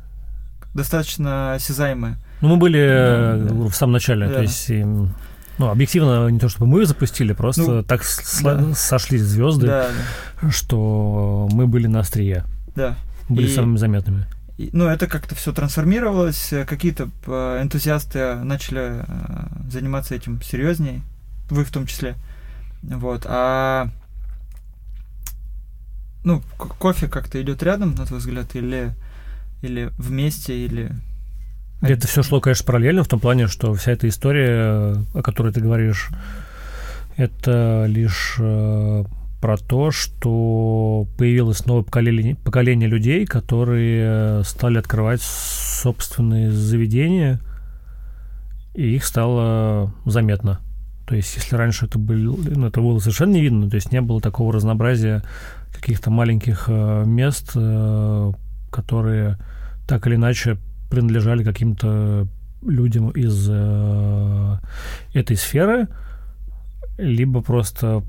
достаточно 0.72 1.54
осязаемое. 1.54 2.18
Ну, 2.40 2.48
мы 2.48 2.56
были 2.56 2.78
да. 2.78 3.54
в 3.54 3.72
самом 3.72 3.94
начале, 3.94 4.28
то 4.28 4.42
есть 4.42 4.70
ну, 5.58 5.68
объективно, 5.68 6.28
не 6.28 6.38
то 6.38 6.48
чтобы 6.48 6.66
мы 6.66 6.86
запустили, 6.86 7.32
просто 7.32 7.62
ну, 7.62 7.82
так 7.82 8.02
да. 8.42 8.74
сошлись 8.74 9.22
звезды, 9.22 9.66
да, 9.66 9.88
да. 10.40 10.50
что 10.50 11.48
мы 11.52 11.66
были 11.66 11.86
на 11.86 12.00
острие. 12.00 12.44
Да. 12.74 12.96
Были 13.28 13.48
и... 13.48 13.54
самыми 13.54 13.76
заметными 13.76 14.26
ну, 14.58 14.86
это 14.86 15.06
как-то 15.06 15.34
все 15.34 15.52
трансформировалось, 15.52 16.52
э, 16.52 16.64
какие-то 16.64 17.10
э, 17.26 17.62
энтузиасты 17.62 18.36
начали 18.36 19.04
э, 19.06 19.46
заниматься 19.70 20.14
этим 20.14 20.40
серьезнее, 20.40 21.02
вы 21.50 21.64
в 21.64 21.70
том 21.70 21.86
числе. 21.86 22.14
Вот, 22.82 23.26
а 23.26 23.88
ну, 26.24 26.42
кофе 26.56 27.08
как-то 27.08 27.40
идет 27.40 27.62
рядом, 27.62 27.94
на 27.94 28.06
твой 28.06 28.20
взгляд, 28.20 28.54
или, 28.56 28.94
или 29.62 29.90
вместе, 29.98 30.56
или 30.56 30.92
это 31.82 32.08
все 32.08 32.22
шло, 32.22 32.40
конечно, 32.40 32.64
параллельно, 32.64 33.04
в 33.04 33.08
том 33.08 33.20
плане, 33.20 33.48
что 33.48 33.74
вся 33.74 33.92
эта 33.92 34.08
история, 34.08 34.96
о 35.12 35.22
которой 35.22 35.52
ты 35.52 35.60
говоришь, 35.60 36.08
это 37.16 37.84
лишь 37.86 38.38
про 39.46 39.56
то, 39.56 39.92
что 39.92 41.06
появилось 41.16 41.66
новое 41.66 41.84
поколение, 41.84 42.34
поколение 42.34 42.88
людей, 42.88 43.26
которые 43.26 44.42
стали 44.42 44.78
открывать 44.78 45.22
собственные 45.22 46.50
заведения, 46.50 47.38
и 48.74 48.96
их 48.96 49.04
стало 49.04 49.94
заметно. 50.04 50.58
То 51.06 51.14
есть, 51.14 51.36
если 51.36 51.54
раньше 51.54 51.86
это, 51.86 51.96
был, 51.96 52.36
ну, 52.44 52.66
это 52.66 52.80
было 52.80 52.98
совершенно 52.98 53.34
не 53.34 53.40
видно, 53.40 53.70
то 53.70 53.76
есть 53.76 53.92
не 53.92 54.00
было 54.00 54.20
такого 54.20 54.52
разнообразия 54.52 55.22
каких-то 55.72 56.10
маленьких 56.10 56.64
э, 56.66 57.04
мест, 57.06 57.52
э, 57.54 58.32
которые 58.72 59.38
так 59.86 60.08
или 60.08 60.16
иначе 60.16 60.58
принадлежали 60.90 61.44
каким-то 61.44 62.26
людям 62.62 63.10
из 63.10 63.46
э, 63.48 64.56
этой 65.14 65.36
сферы, 65.36 65.86
либо 66.98 67.42
просто 67.42 68.02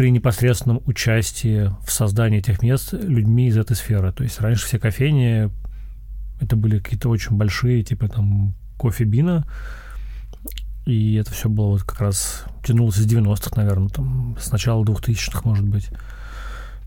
при 0.00 0.10
непосредственном 0.10 0.80
участии 0.86 1.70
в 1.84 1.92
создании 1.92 2.38
этих 2.38 2.62
мест 2.62 2.94
людьми 2.94 3.48
из 3.48 3.58
этой 3.58 3.76
сферы. 3.76 4.12
То 4.12 4.22
есть 4.22 4.40
раньше 4.40 4.64
все 4.64 4.78
кофейни 4.78 5.50
это 6.40 6.56
были 6.56 6.78
какие-то 6.78 7.10
очень 7.10 7.36
большие, 7.36 7.82
типа 7.82 8.08
там 8.08 8.54
кофе 8.78 9.04
Бина, 9.04 9.46
и 10.86 11.16
это 11.16 11.32
все 11.32 11.50
было 11.50 11.72
вот 11.72 11.82
как 11.82 12.00
раз 12.00 12.44
тянулось 12.64 12.96
из 12.96 13.12
90-х, 13.12 13.50
наверное, 13.56 13.90
там, 13.90 14.38
с 14.40 14.50
начала 14.50 14.82
2000-х, 14.84 15.42
может 15.44 15.68
быть. 15.68 15.90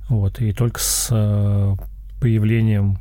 Вот, 0.09 0.41
и 0.41 0.51
только 0.51 0.79
с 0.79 1.09
э, 1.11 1.75
появлением, 2.19 2.97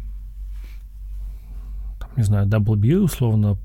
там, 1.98 2.10
не 2.18 2.24
знаю, 2.24 2.46
Double 2.46 2.76
B, 2.76 2.98
условно, 2.98 3.56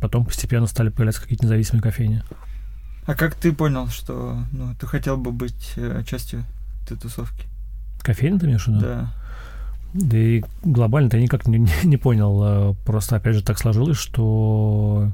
потом 0.00 0.26
постепенно 0.26 0.68
стали 0.68 0.90
появляться 0.90 1.22
какие-то 1.22 1.46
независимые 1.46 1.82
кофейни. 1.82 2.22
А 3.04 3.14
как 3.14 3.34
ты 3.34 3.52
понял, 3.52 3.88
что 3.88 4.38
ну, 4.52 4.74
ты 4.78 4.86
хотел 4.86 5.16
бы 5.16 5.32
быть 5.32 5.72
э, 5.76 6.02
частью 6.06 6.44
этой 6.84 6.96
тусовки? 6.96 7.46
Кофейни 8.00 8.38
ты 8.38 8.46
имеешь 8.46 8.64
в 8.64 8.68
виду? 8.68 8.80
Да. 8.80 9.12
Да 9.94 10.16
и 10.16 10.42
глобально-то 10.62 11.16
я 11.16 11.22
никак 11.22 11.46
не, 11.46 11.58
не, 11.58 11.70
не 11.84 11.96
понял. 11.96 12.40
а 12.42 12.74
Просто, 12.84 13.16
опять 13.16 13.34
же, 13.34 13.42
так 13.42 13.58
сложилось, 13.58 13.98
что 13.98 15.10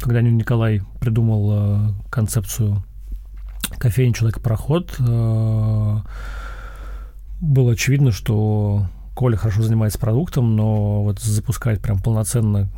когда 0.00 0.20
Николай 0.20 0.82
придумал 1.00 1.50
э, 1.52 1.92
концепцию 2.10 2.84
кофейни 3.78 4.12
«Человек-пароход», 4.12 4.96
э, 4.98 5.98
было 7.40 7.72
очевидно, 7.72 8.12
что 8.12 8.86
Коля 9.14 9.36
хорошо 9.36 9.62
занимается 9.62 9.98
продуктом, 9.98 10.56
но 10.56 11.02
вот 11.02 11.20
запускать 11.20 11.80
прям 11.80 12.00
полноценно 12.00 12.68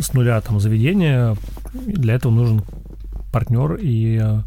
с 0.00 0.12
нуля 0.14 0.40
там 0.40 0.60
заведение, 0.60 1.36
для 1.72 2.14
этого 2.14 2.32
нужен 2.32 2.62
партнер, 3.32 3.74
и 3.74 4.18
э, 4.22 4.40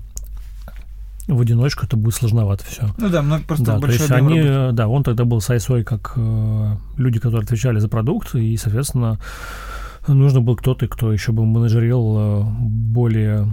в 1.27 1.41
одиночку 1.41 1.85
это 1.85 1.97
будет 1.97 2.15
сложновато 2.15 2.63
все. 2.65 2.87
Ну 2.97 3.09
да, 3.09 3.21
много 3.21 3.43
просто 3.43 3.65
Да, 3.65 3.73
то 3.75 3.79
большой 3.81 3.99
есть 3.99 4.11
объем 4.11 4.27
они, 4.27 4.41
работы. 4.41 4.75
да, 4.75 4.87
он 4.87 5.03
тогда 5.03 5.25
был 5.25 5.41
с 5.41 5.49
ISO 5.49 5.83
как 5.83 6.13
э, 6.15 6.75
люди, 6.97 7.19
которые 7.19 7.43
отвечали 7.43 7.79
за 7.79 7.89
продукт, 7.89 8.33
и, 8.35 8.55
соответственно, 8.57 9.19
нужно 10.07 10.39
был 10.41 10.55
кто-то, 10.55 10.87
кто 10.87 11.11
еще 11.11 11.31
бы 11.33 11.45
менеджерил 11.45 12.15
э, 12.17 12.43
более 12.59 13.47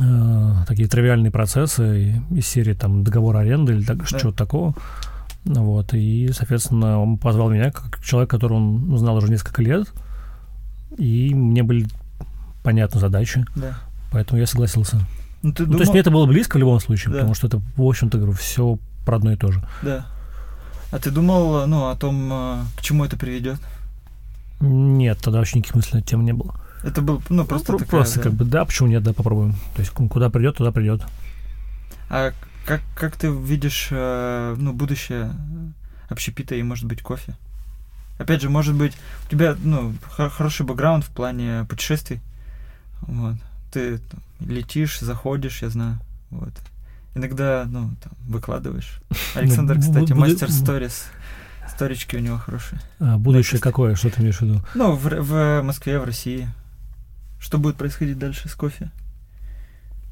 э, 0.00 0.52
такие 0.66 0.88
тривиальные 0.88 1.30
процессы 1.30 2.22
из 2.30 2.46
серии 2.46 2.74
там 2.74 3.04
договор 3.04 3.36
аренды 3.36 3.74
или 3.74 3.84
так, 3.84 3.98
Да. 3.98 4.18
чего-то 4.18 4.36
такого. 4.36 4.74
Вот, 5.44 5.92
и, 5.92 6.30
соответственно, 6.32 6.98
он 7.00 7.18
позвал 7.18 7.50
меня 7.50 7.70
как 7.70 8.02
человек, 8.02 8.30
которого 8.30 8.56
он 8.56 8.96
знал 8.98 9.16
уже 9.16 9.28
несколько 9.30 9.60
лет, 9.62 9.92
и 10.98 11.34
мне 11.34 11.62
были 11.62 11.86
понятны 12.62 13.00
задачи, 13.00 13.44
Да. 13.56 13.78
поэтому 14.12 14.40
я 14.40 14.46
согласился. 14.46 15.00
Ну 15.42 15.52
ты 15.52 15.62
Ну, 15.62 15.66
думал... 15.66 15.78
то 15.78 15.82
есть 15.82 15.92
мне 15.92 16.00
это 16.00 16.10
было 16.10 16.26
близко 16.26 16.56
в 16.56 16.60
любом 16.60 16.80
случае, 16.80 17.12
Да. 17.12 17.18
потому 17.18 17.34
что 17.34 17.46
это, 17.46 17.60
в 17.76 17.82
общем-то, 17.82 18.16
говорю, 18.18 18.32
все 18.32 18.78
про 19.04 19.16
одно 19.16 19.32
и 19.32 19.36
то 19.36 19.52
же. 19.52 19.62
Да. 19.82 20.06
А 20.90 20.98
ты 20.98 21.10
думал, 21.10 21.66
ну, 21.66 21.88
о 21.88 21.96
том, 21.96 22.30
э, 22.32 22.56
к 22.76 22.82
чему 22.82 23.04
это 23.04 23.16
приведет? 23.16 23.58
Нет, 24.60 25.18
тогда 25.20 25.38
вообще 25.40 25.58
никаких 25.58 25.74
мыслей 25.74 25.94
на 25.94 25.98
эту 25.98 26.08
тему 26.08 26.22
не 26.22 26.32
было. 26.32 26.54
Это 26.84 27.02
был, 27.02 27.22
ну, 27.28 27.44
просто 27.44 27.72
Ну, 27.72 27.78
такая, 27.78 27.90
просто 27.90 28.16
да. 28.18 28.22
как 28.22 28.32
бы 28.34 28.44
да, 28.44 28.64
почему 28.64 28.88
нет, 28.88 29.02
да, 29.02 29.12
попробуем. 29.12 29.52
То 29.74 29.80
есть 29.80 29.90
ку- 29.90 30.08
куда 30.08 30.30
придет, 30.30 30.56
туда 30.56 30.70
придет. 30.70 31.02
А 32.08 32.32
как, 32.66 32.80
как 32.94 33.16
ты 33.16 33.28
видишь, 33.28 33.88
э, 33.90 34.54
ну, 34.58 34.72
будущее 34.72 35.32
общепита 36.08 36.54
и, 36.54 36.62
может 36.62 36.86
быть, 36.86 37.02
кофе? 37.02 37.34
Опять 38.18 38.42
же, 38.42 38.48
может 38.48 38.74
быть, 38.74 38.92
у 39.26 39.30
тебя, 39.30 39.56
ну, 39.62 39.94
хо- 40.10 40.30
хороший 40.30 40.64
бэкграунд 40.64 41.04
в 41.04 41.08
плане 41.10 41.66
путешествий. 41.68 42.20
Вот. 43.02 43.36
Ты 43.72 43.98
там, 43.98 44.20
летишь, 44.40 45.00
заходишь, 45.00 45.62
я 45.62 45.70
знаю. 45.70 45.98
Вот. 46.30 46.52
Иногда, 47.16 47.64
ну, 47.66 47.90
там, 48.02 48.12
выкладываешь. 48.28 49.00
Александр, 49.34 49.76
бу- 49.76 49.80
кстати, 49.80 50.12
мастер 50.12 50.50
сторис. 50.50 51.06
Сторички 51.68 52.14
у 52.16 52.20
него 52.20 52.36
хорошие. 52.38 52.80
А, 53.00 53.16
будущее 53.18 53.60
какое, 53.60 53.94
что 53.96 54.10
ты 54.10 54.20
имеешь 54.20 54.38
в 54.38 54.42
виду? 54.42 54.62
Ну, 54.74 54.92
в, 54.92 55.04
в 55.08 55.62
Москве, 55.62 55.98
в 55.98 56.04
России. 56.04 56.48
Что 57.40 57.58
будет 57.58 57.76
происходить 57.76 58.18
дальше 58.18 58.48
с 58.48 58.54
кофе? 58.54 58.90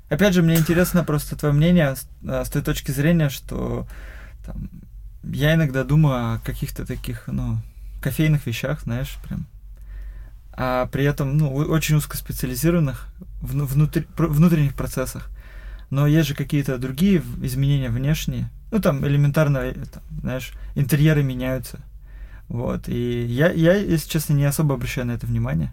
Опять 0.09 0.35
же, 0.35 0.42
мне 0.42 0.56
интересно 0.56 1.04
просто 1.04 1.37
твое 1.37 1.54
мнение 1.54 1.94
с, 1.94 2.06
а, 2.26 2.44
с 2.44 2.50
той 2.50 2.62
точки 2.62 2.90
зрения, 2.90 3.28
что 3.28 3.87
там, 4.44 4.68
я 5.23 5.54
иногда 5.54 5.85
думаю 5.85 6.35
о 6.35 6.38
каких-то 6.40 6.85
таких, 6.85 7.25
ну, 7.28 7.59
кофейных 8.02 8.47
вещах, 8.47 8.82
знаешь, 8.82 9.16
прям. 9.26 9.47
А 10.54 10.87
при 10.87 11.04
этом, 11.04 11.38
ну, 11.38 11.54
очень 11.54 11.97
узкоспециализированных 11.97 13.09
вну- 13.40 13.64
внутри- 13.64 14.06
внутренних 14.18 14.75
процессах. 14.75 15.30
Но 15.90 16.06
есть 16.06 16.28
же 16.28 16.35
какие-то 16.35 16.78
другие 16.78 17.23
изменения 17.42 17.88
внешние. 17.90 18.50
Ну, 18.71 18.78
там 18.80 19.06
элементарно, 19.06 19.59
э, 19.59 19.75
там, 19.75 20.02
знаешь, 20.21 20.52
интерьеры 20.75 21.23
меняются. 21.23 21.78
Вот. 22.49 22.88
И 22.88 23.25
я, 23.26 23.50
я, 23.50 23.75
если 23.75 24.09
честно, 24.09 24.35
не 24.35 24.44
особо 24.44 24.75
обращаю 24.75 25.06
на 25.06 25.12
это 25.12 25.26
внимание. 25.26 25.73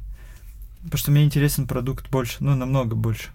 Потому 0.83 0.97
что 0.97 1.11
мне 1.11 1.25
интересен 1.25 1.67
продукт 1.67 2.09
больше, 2.09 2.37
ну, 2.39 2.55
намного 2.55 2.95
больше. 2.95 3.29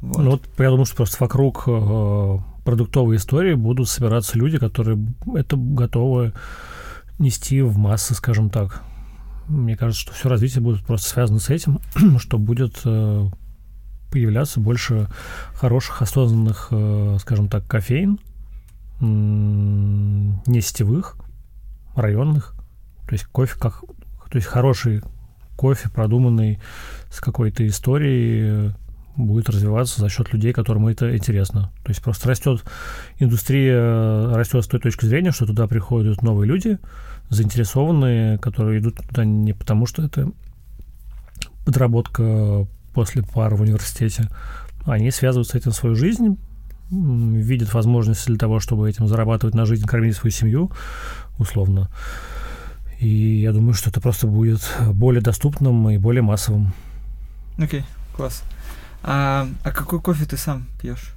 Вот. 0.00 0.18
Ну 0.18 0.30
вот 0.30 0.42
я 0.58 0.70
думаю, 0.70 0.86
что 0.86 0.96
просто 0.96 1.18
вокруг 1.20 1.64
э, 1.66 2.38
продуктовой 2.64 3.16
истории 3.16 3.54
будут 3.54 3.88
собираться 3.88 4.38
люди, 4.38 4.58
которые 4.58 4.98
это 5.34 5.56
готовы 5.56 6.32
нести 7.20 7.62
в 7.62 7.78
массы, 7.78 8.14
скажем 8.14 8.50
так. 8.50 8.82
Мне 9.46 9.76
кажется, 9.76 10.02
что 10.02 10.12
все 10.12 10.28
развитие 10.28 10.62
будет 10.62 10.84
просто 10.84 11.08
связано 11.08 11.38
с 11.38 11.50
этим, 11.50 11.78
что 12.18 12.38
будет 12.38 12.80
э, 12.84 13.28
появляться 14.10 14.60
больше 14.60 15.08
хороших, 15.54 16.02
осознанных, 16.02 16.68
э, 16.70 17.18
скажем 17.20 17.48
так, 17.48 17.66
кофеин, 17.66 18.18
не 19.00 20.60
сетевых, 20.60 21.16
районных. 21.94 22.54
То 23.06 23.12
есть 23.12 23.24
кофе 23.26 23.58
как... 23.58 23.80
То 24.30 24.36
есть 24.36 24.46
хороший 24.46 25.02
кофе, 25.56 25.88
продуманный 25.88 26.60
с 27.10 27.20
какой-то 27.20 27.66
историей, 27.66 28.72
будет 29.16 29.48
развиваться 29.48 30.00
за 30.00 30.08
счет 30.08 30.32
людей, 30.32 30.52
которым 30.52 30.86
это 30.86 31.16
интересно. 31.16 31.72
То 31.84 31.90
есть 31.90 32.02
просто 32.02 32.28
растет 32.28 32.64
индустрия, 33.18 34.34
растет 34.34 34.64
с 34.64 34.68
той 34.68 34.80
точки 34.80 35.04
зрения, 35.06 35.32
что 35.32 35.46
туда 35.46 35.66
приходят 35.66 36.22
новые 36.22 36.48
люди, 36.48 36.78
заинтересованные, 37.28 38.38
которые 38.38 38.80
идут 38.80 38.96
туда 38.96 39.24
не 39.24 39.52
потому, 39.52 39.86
что 39.86 40.02
это 40.02 40.30
подработка 41.64 42.66
после 42.94 43.22
пар 43.22 43.54
в 43.54 43.62
университете. 43.62 44.28
Они 44.84 45.10
связывают 45.10 45.48
с 45.48 45.54
этим 45.54 45.72
свою 45.72 45.94
жизнь, 45.94 46.38
видят 46.90 47.72
возможности 47.72 48.26
для 48.26 48.38
того, 48.38 48.58
чтобы 48.58 48.88
этим 48.88 49.06
зарабатывать 49.06 49.54
на 49.54 49.64
жизнь, 49.64 49.86
кормить 49.86 50.16
свою 50.16 50.32
семью, 50.32 50.72
условно. 51.38 51.88
И 52.98 53.40
я 53.40 53.52
думаю, 53.52 53.74
что 53.74 53.90
это 53.90 54.00
просто 54.00 54.26
будет 54.26 54.60
более 54.92 55.22
доступным 55.22 55.88
и 55.90 55.98
более 55.98 56.22
массовым. 56.22 56.72
Окей, 57.58 57.84
класс. 58.16 58.42
А, 59.02 59.48
а 59.64 59.70
какой 59.70 60.00
кофе 60.00 60.24
ты 60.26 60.36
сам 60.36 60.66
пьешь? 60.80 61.14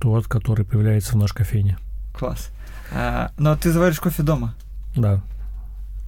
Тот, 0.00 0.26
который 0.26 0.64
появляется 0.64 1.14
в 1.14 1.16
нашей 1.16 1.34
кофейне. 1.36 1.78
Класс. 2.16 2.50
А, 2.92 3.32
но 3.38 3.56
ты 3.56 3.72
заваришь 3.72 4.00
кофе 4.00 4.22
дома. 4.22 4.54
Да. 4.94 5.20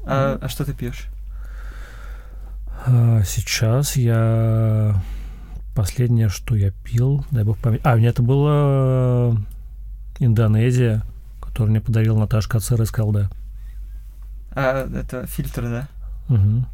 А, 0.07 0.39
а 0.41 0.49
что 0.49 0.65
ты 0.65 0.73
пьешь? 0.73 1.07
А, 2.87 3.23
Сейчас 3.25 3.97
я... 3.97 5.03
Последнее, 5.75 6.29
что 6.29 6.57
я 6.57 6.73
пил, 6.73 7.25
дай 7.31 7.45
бог 7.45 7.59
память... 7.59 7.81
А, 7.85 7.95
у 7.95 7.99
меня 7.99 8.11
это 8.11 8.23
была 8.23 9.37
Индонезия, 10.19 11.03
которую 11.41 11.71
мне 11.71 11.81
подарил 11.81 12.19
Наташа 12.19 12.49
Кацер 12.49 12.81
из 12.83 12.91
КЛД. 12.91 13.31
А, 14.53 14.89
это 14.95 15.27
фильтр, 15.27 15.63
да? 15.63 15.89
Мгм. 16.29 16.67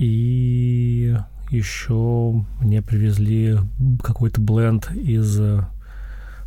И 0.00 1.14
еще 1.50 2.42
мне 2.60 2.80
привезли 2.80 3.58
какой-то 4.02 4.40
бленд 4.40 4.90
из 4.92 5.38
э, 5.38 5.62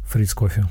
Фриц 0.08 0.34
кофе. 0.34 0.66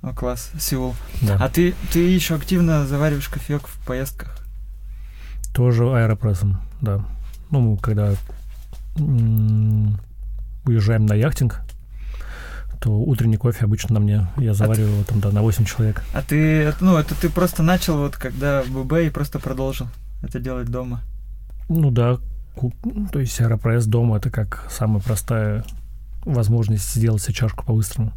О, 0.00 0.14
класс, 0.14 0.50
Сеул. 0.58 0.94
Да. 1.20 1.36
А 1.38 1.50
ты, 1.50 1.74
ты 1.92 1.98
еще 1.98 2.36
активно 2.36 2.86
завариваешь 2.86 3.28
кофеек 3.28 3.66
в 3.66 3.86
поездках? 3.86 4.38
Тоже 5.52 5.84
аэропрессом, 5.84 6.62
да. 6.80 7.04
Ну, 7.50 7.76
когда 7.76 8.14
м, 8.96 10.00
уезжаем 10.64 11.04
на 11.04 11.12
яхтинг, 11.12 11.60
то 12.80 12.98
утренний 12.98 13.36
кофе 13.36 13.66
обычно 13.66 13.96
на 13.96 14.00
мне. 14.00 14.28
Я 14.38 14.54
завариваю 14.54 15.04
там, 15.04 15.20
да, 15.20 15.30
на 15.30 15.42
8 15.42 15.66
человек. 15.66 16.02
А 16.14 16.22
ты, 16.22 16.72
ну, 16.80 16.96
это 16.96 17.14
ты 17.14 17.28
просто 17.28 17.62
начал 17.62 17.98
вот 17.98 18.16
когда 18.16 18.62
в 18.62 18.70
ББ 18.70 18.94
и 18.94 19.10
просто 19.10 19.38
продолжил 19.38 19.88
это 20.22 20.40
делать 20.40 20.70
дома. 20.70 21.02
Ну 21.68 21.90
да, 21.90 22.18
то 23.12 23.18
есть 23.20 23.40
аэропресс 23.40 23.86
дома 23.86 24.16
это 24.16 24.30
как 24.30 24.66
самая 24.70 25.00
простая 25.00 25.64
возможность 26.24 26.94
сделать 26.94 27.22
себе 27.22 27.34
чашку 27.34 27.64
по-быстрому. 27.64 28.12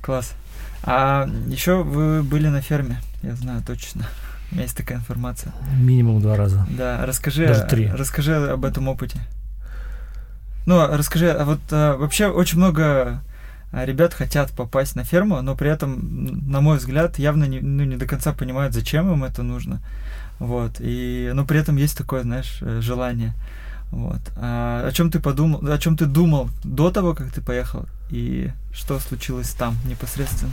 Класс. 0.00 0.34
А 0.82 1.28
еще 1.48 1.82
вы 1.82 2.22
были 2.22 2.48
на 2.48 2.60
ферме, 2.60 3.00
я 3.22 3.34
знаю 3.34 3.62
точно. 3.66 4.06
У 4.50 4.54
меня 4.54 4.64
есть 4.64 4.76
такая 4.76 4.98
информация. 4.98 5.52
Минимум 5.80 6.20
два 6.20 6.36
раза. 6.36 6.66
Да, 6.70 7.04
расскажи, 7.04 7.46
Даже 7.46 7.64
три. 7.64 7.88
расскажи 7.88 8.34
об 8.34 8.64
этом 8.64 8.88
опыте. 8.88 9.18
Ну, 10.66 10.78
а 10.80 10.96
расскажи, 10.96 11.30
а 11.30 11.44
вот 11.44 11.60
а, 11.70 11.96
вообще 11.96 12.26
очень 12.26 12.58
много 12.58 13.22
а, 13.72 13.84
ребят 13.84 14.14
хотят 14.14 14.50
попасть 14.52 14.96
на 14.96 15.04
ферму, 15.04 15.42
но 15.42 15.56
при 15.56 15.70
этом, 15.70 16.50
на 16.50 16.60
мой 16.60 16.78
взгляд, 16.78 17.18
явно 17.18 17.44
не, 17.44 17.60
ну, 17.60 17.84
не 17.84 17.96
до 17.96 18.06
конца 18.06 18.32
понимают, 18.32 18.74
зачем 18.74 19.12
им 19.12 19.24
это 19.24 19.42
нужно. 19.42 19.80
Вот. 20.38 20.76
И, 20.80 21.30
но 21.34 21.44
при 21.44 21.60
этом 21.60 21.76
есть 21.76 21.96
такое, 21.96 22.22
знаешь, 22.22 22.58
э, 22.60 22.80
желание. 22.80 23.34
Вот. 23.90 24.20
А 24.36 24.86
о 24.86 24.92
чем 24.92 25.10
ты 25.10 25.20
подумал, 25.20 25.60
о 25.66 25.78
чем 25.78 25.96
ты 25.96 26.06
думал 26.06 26.48
до 26.64 26.90
того, 26.90 27.14
как 27.14 27.30
ты 27.32 27.40
поехал, 27.40 27.86
и 28.10 28.50
что 28.72 28.98
случилось 28.98 29.50
там 29.50 29.76
непосредственно? 29.88 30.52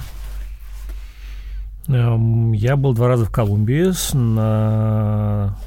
Эм, 1.87 2.53
я 2.53 2.75
был 2.77 2.93
два 2.93 3.07
раза 3.07 3.25
в 3.25 3.31
Колумбии 3.31 3.91
на 4.15 5.57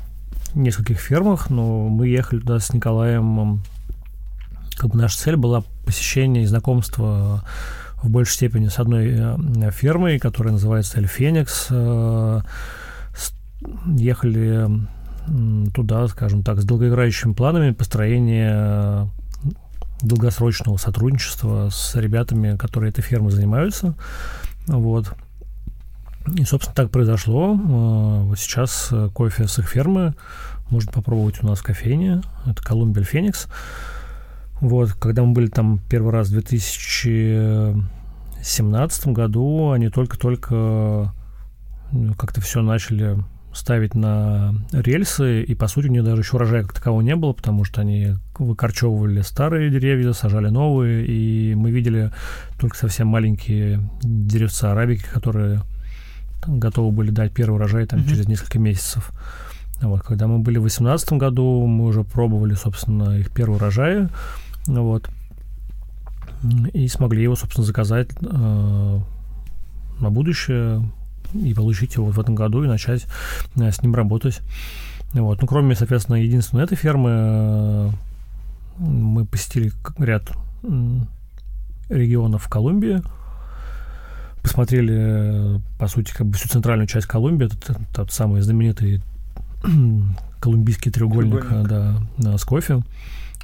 нескольких 0.55 0.99
фермах, 0.99 1.51
но 1.51 1.89
мы 1.89 2.09
ехали 2.09 2.41
туда 2.41 2.61
с 2.61 2.73
Николаем. 2.73 3.63
Как 4.77 4.91
бы 4.91 4.99
наша 4.99 5.19
цель 5.19 5.37
была 5.37 5.63
посещение 5.85 6.45
и 6.45 6.47
знакомство 6.47 7.45
в 8.03 8.09
большей 8.09 8.35
степени 8.35 8.69
с 8.69 8.79
одной 8.79 9.09
э, 9.09 9.71
фермой, 9.73 10.19
которая 10.19 10.53
называется 10.53 10.99
Эль 10.99 11.07
Феникс. 11.07 11.69
Э, 13.63 13.69
ехали 13.97 14.69
туда, 15.75 16.07
скажем 16.07 16.45
так, 16.45 16.61
с 16.61 16.65
долгоиграющими 16.65 17.33
планами 17.33 17.73
построения 17.73 19.11
долгосрочного 20.01 20.77
сотрудничества 20.77 21.69
с 21.71 21.97
ребятами, 21.97 22.57
которые 22.57 22.91
этой 22.91 23.03
фермой 23.03 23.33
занимаются. 23.33 23.97
Вот. 24.69 25.13
И, 26.37 26.45
собственно, 26.45 26.77
так 26.77 26.91
произошло. 26.91 27.55
А, 27.55 28.23
вот 28.23 28.39
сейчас 28.39 28.93
кофе 29.15 29.49
с 29.49 29.59
их 29.59 29.69
фермы 29.69 30.15
можно 30.71 30.93
попробовать 30.93 31.43
у 31.43 31.47
нас 31.47 31.59
в 31.61 31.65
кофейне. 31.65 32.21
Это 32.45 32.63
Колумбия 32.63 33.05
Феникс. 33.05 33.47
Вот, 34.61 34.93
когда 34.93 35.23
мы 35.23 35.33
были 35.33 35.47
там 35.49 35.81
первый 35.89 36.13
раз 36.13 36.29
в 36.29 36.33
2017 36.33 39.09
году, 39.09 39.71
они 39.71 39.89
только-только 39.91 41.13
как-то 42.17 42.41
все 42.41 42.63
начали 42.63 43.19
ставить 43.57 43.95
на 43.95 44.55
рельсы, 44.73 45.43
и, 45.43 45.55
по 45.55 45.67
сути, 45.67 45.89
у 45.89 45.91
них 45.91 46.05
даже 46.05 46.23
еще 46.23 46.37
урожая 46.37 46.63
как 46.63 46.75
такового 46.75 47.01
не 47.01 47.17
было, 47.17 47.33
потому 47.33 47.65
что 47.65 47.81
они 47.81 48.15
выкорчевывали 48.39 49.23
старые 49.23 49.71
деревья, 49.71 50.13
сажали 50.13 50.49
новые, 50.49 51.07
и 51.07 51.55
мы 51.55 51.71
видели 51.71 52.13
только 52.59 52.77
совсем 52.77 53.09
маленькие 53.09 53.89
деревца 54.03 54.73
арабики, 54.73 55.05
которые 55.13 55.63
готовы 56.47 56.93
были 56.93 57.11
дать 57.11 57.33
первый 57.33 57.57
урожай 57.57 57.87
там, 57.87 58.01
mm-hmm. 58.01 58.09
через 58.09 58.29
несколько 58.29 58.59
месяцев. 58.59 59.11
Вот, 59.81 60.03
когда 60.03 60.27
мы 60.27 60.39
были 60.39 60.59
в 60.59 60.63
2018 60.63 61.13
году, 61.15 61.67
мы 61.67 61.87
уже 61.87 62.03
пробовали, 62.03 62.55
собственно, 62.55 63.19
их 63.19 63.31
первый 63.31 63.57
урожай, 63.57 64.09
вот, 64.67 65.11
и 66.73 66.89
смогли 66.89 67.23
его, 67.23 67.37
собственно, 67.37 67.67
заказать 67.67 68.09
э, 68.21 69.01
на 70.01 70.11
будущее 70.11 70.83
и 71.35 71.55
получить 71.55 71.95
его 71.95 72.07
вот 72.07 72.17
в 72.17 72.21
этом 72.21 72.35
году 72.35 72.65
и 72.65 72.67
начать 72.67 73.07
э, 73.57 73.71
с 73.71 73.83
ним 73.83 73.95
работать. 73.95 74.41
Вот. 75.13 75.41
Ну, 75.41 75.47
кроме, 75.47 75.75
соответственно, 75.75 76.17
единственной 76.17 76.65
этой 76.65 76.77
фермы, 76.77 77.11
э, 77.13 77.91
мы 78.79 79.25
посетили 79.25 79.73
ряд 79.99 80.33
регионов 81.89 82.45
в 82.45 82.49
Колумбии, 82.49 83.03
посмотрели, 84.43 85.57
э, 85.57 85.61
по 85.79 85.89
сути, 85.89 86.13
как 86.13 86.27
бы 86.27 86.35
всю 86.35 86.49
центральную 86.49 86.87
часть 86.87 87.07
Колумбии, 87.07 87.47
это 87.47 87.81
тот 87.95 88.13
самый 88.13 88.41
знаменитый 88.43 89.03
колумбийский 90.41 90.91
треугольник, 90.91 91.47
треугольник. 91.47 92.09
Да, 92.19 92.39
с 92.39 92.45
кофе. 92.45 92.83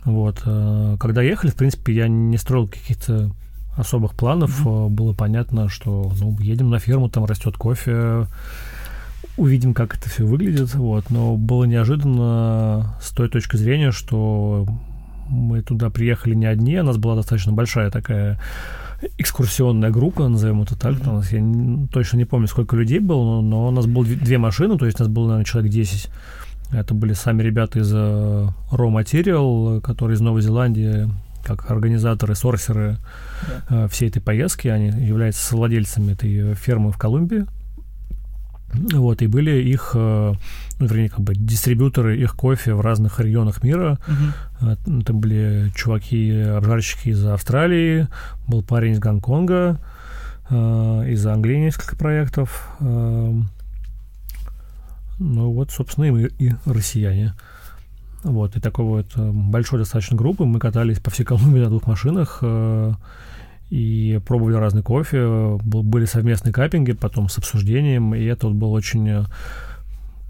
Вот. 0.04 0.40
Когда 0.40 1.22
ехали, 1.22 1.52
в 1.52 1.54
принципе, 1.54 1.94
я 1.94 2.08
не 2.08 2.36
строил 2.36 2.66
каких-то 2.66 3.30
особых 3.76 4.14
планов. 4.14 4.64
Mm-hmm. 4.64 4.88
Было 4.90 5.12
понятно, 5.12 5.68
что 5.68 6.12
ну, 6.20 6.36
едем 6.40 6.70
на 6.70 6.78
ферму, 6.78 7.08
там 7.08 7.24
растет 7.24 7.56
кофе, 7.56 8.26
увидим, 9.36 9.74
как 9.74 9.96
это 9.96 10.08
все 10.08 10.24
выглядит. 10.24 10.74
Вот. 10.74 11.10
Но 11.10 11.36
было 11.36 11.64
неожиданно 11.64 12.96
с 13.00 13.10
той 13.10 13.28
точки 13.28 13.56
зрения, 13.56 13.90
что 13.90 14.66
мы 15.28 15.62
туда 15.62 15.90
приехали 15.90 16.34
не 16.34 16.46
одни, 16.46 16.78
у 16.78 16.84
нас 16.84 16.98
была 16.98 17.16
достаточно 17.16 17.52
большая 17.52 17.90
такая 17.90 18.38
экскурсионная 19.18 19.90
группа, 19.90 20.28
назовем 20.28 20.62
это 20.62 20.78
так. 20.78 20.94
Mm-hmm. 20.94 21.12
Нас, 21.12 21.32
я 21.32 21.40
не, 21.40 21.86
точно 21.88 22.18
не 22.18 22.24
помню, 22.24 22.46
сколько 22.46 22.76
людей 22.76 22.98
было, 22.98 23.24
но, 23.24 23.40
но 23.40 23.68
у 23.68 23.70
нас 23.70 23.86
было 23.86 24.04
две 24.04 24.38
машины, 24.38 24.78
то 24.78 24.86
есть 24.86 25.00
у 25.00 25.04
нас 25.04 25.12
было, 25.12 25.24
наверное, 25.24 25.44
человек 25.44 25.72
10. 25.72 26.10
Это 26.72 26.94
были 26.94 27.12
сами 27.12 27.42
ребята 27.42 27.80
из 27.80 27.92
uh, 27.92 28.50
Raw 28.70 28.90
Material, 28.90 29.80
которые 29.80 30.16
из 30.16 30.20
Новой 30.20 30.40
Зеландии 30.40 31.10
как 31.44 31.70
организаторы, 31.70 32.34
сорсеры 32.34 32.98
да. 33.68 33.84
Э, 33.84 33.88
всей 33.88 34.08
этой 34.08 34.20
поездки. 34.20 34.68
Они 34.68 34.88
являются 34.88 35.56
владельцами 35.56 36.12
этой 36.12 36.54
фермы 36.54 36.92
в 36.92 36.98
Колумбии. 36.98 37.46
Вот, 38.74 39.20
и 39.20 39.26
были 39.26 39.50
их, 39.62 39.92
э, 39.94 40.32
ну, 40.78 40.86
вернее, 40.86 41.10
как 41.10 41.20
бы 41.20 41.34
дистрибьюторы 41.34 42.18
их 42.18 42.34
кофе 42.34 42.74
в 42.74 42.80
разных 42.80 43.20
регионах 43.20 43.62
мира. 43.62 43.98
Угу. 44.60 45.00
Это 45.00 45.12
были 45.12 45.70
чуваки, 45.74 46.40
обжарщики 46.40 47.10
из 47.10 47.24
Австралии, 47.26 48.08
был 48.46 48.62
парень 48.62 48.92
из 48.92 48.98
Гонконга, 48.98 49.78
из 50.50 51.26
Англии 51.26 51.56
несколько 51.56 51.96
проектов. 51.96 52.68
Ну 55.18 55.52
вот, 55.52 55.70
собственно, 55.70 56.06
и 56.06 56.10
мы, 56.10 56.30
и 56.38 56.52
россияне. 56.64 57.34
Вот, 58.24 58.56
и 58.56 58.60
такой 58.60 58.84
вот 58.84 59.06
э, 59.16 59.30
большой 59.32 59.80
достаточно 59.80 60.16
группы. 60.16 60.44
Мы 60.44 60.60
катались 60.60 61.00
по 61.00 61.10
всей 61.10 61.24
Колумбии 61.24 61.60
на 61.60 61.68
двух 61.68 61.86
машинах 61.86 62.38
э, 62.42 62.92
и 63.70 64.20
пробовали 64.24 64.54
разный 64.54 64.82
кофе. 64.82 65.58
Были 65.64 66.04
совместные 66.04 66.52
каппинги 66.52 66.92
потом 66.92 67.28
с 67.28 67.38
обсуждением, 67.38 68.14
и 68.14 68.22
это 68.22 68.46
вот 68.46 68.56
было 68.56 68.70
очень 68.70 69.08
э, 69.08 69.24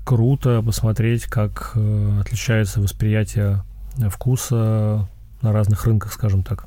круто 0.04 0.62
посмотреть, 0.62 1.24
как 1.24 1.76
отличается 2.20 2.80
восприятие 2.80 3.62
вкуса 4.10 5.08
на 5.42 5.52
разных 5.52 5.84
рынках, 5.86 6.12
скажем 6.12 6.42
так. 6.42 6.66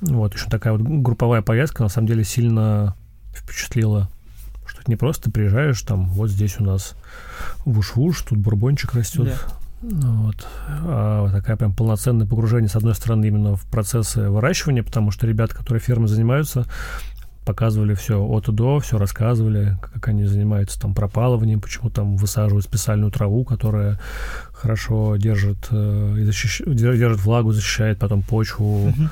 Вот, 0.00 0.34
еще 0.34 0.48
такая 0.48 0.72
вот 0.74 0.80
групповая 0.80 1.42
поездка 1.42 1.82
на 1.82 1.90
самом 1.90 2.06
деле 2.06 2.24
сильно 2.24 2.96
впечатлила, 3.34 4.08
что 4.64 4.80
это 4.80 4.90
не 4.90 4.96
просто 4.96 5.24
ты 5.24 5.30
приезжаешь, 5.30 5.82
там, 5.82 6.06
вот 6.06 6.30
здесь 6.30 6.58
у 6.60 6.64
нас 6.64 6.94
вуш-вуш, 7.66 8.22
тут 8.22 8.38
бурбончик 8.38 8.94
растет, 8.94 9.26
ну 9.26 9.59
вот. 9.82 10.46
А 10.68 11.30
такая 11.30 11.56
прям 11.56 11.74
полноценное 11.74 12.26
погружение, 12.26 12.68
с 12.68 12.76
одной 12.76 12.94
стороны, 12.94 13.26
именно 13.26 13.56
в 13.56 13.64
процессы 13.66 14.28
выращивания, 14.28 14.82
потому 14.82 15.10
что 15.10 15.26
ребята, 15.26 15.54
которые 15.54 15.80
фермой 15.80 16.08
занимаются, 16.08 16.66
показывали 17.46 17.94
все 17.94 18.22
от 18.22 18.48
и 18.48 18.52
до, 18.52 18.78
все 18.80 18.98
рассказывали, 18.98 19.78
как 19.80 20.08
они 20.08 20.24
занимаются 20.24 20.78
там 20.78 20.94
пропалыванием, 20.94 21.60
почему 21.60 21.90
там 21.90 22.16
высаживают 22.16 22.64
специальную 22.64 23.10
траву, 23.10 23.44
которая 23.44 23.98
хорошо 24.52 25.16
держит, 25.16 25.68
э, 25.70 26.16
и 26.18 26.24
защищ... 26.24 26.62
держит 26.66 27.20
влагу, 27.20 27.52
защищает 27.52 27.98
потом 27.98 28.22
почву 28.22 28.88
uh-huh. 28.88 29.08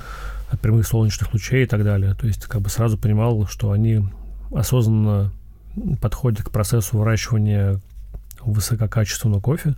от 0.50 0.60
прямых 0.60 0.86
солнечных 0.86 1.32
лучей 1.32 1.64
и 1.64 1.66
так 1.66 1.82
далее. 1.82 2.14
То 2.14 2.26
есть 2.26 2.44
как 2.44 2.60
бы 2.60 2.68
сразу 2.68 2.98
понимал, 2.98 3.46
что 3.46 3.72
они 3.72 4.04
осознанно 4.54 5.32
подходят 6.00 6.42
к 6.42 6.50
процессу 6.50 6.98
выращивания 6.98 7.80
высококачественного 8.40 9.40
кофе, 9.40 9.74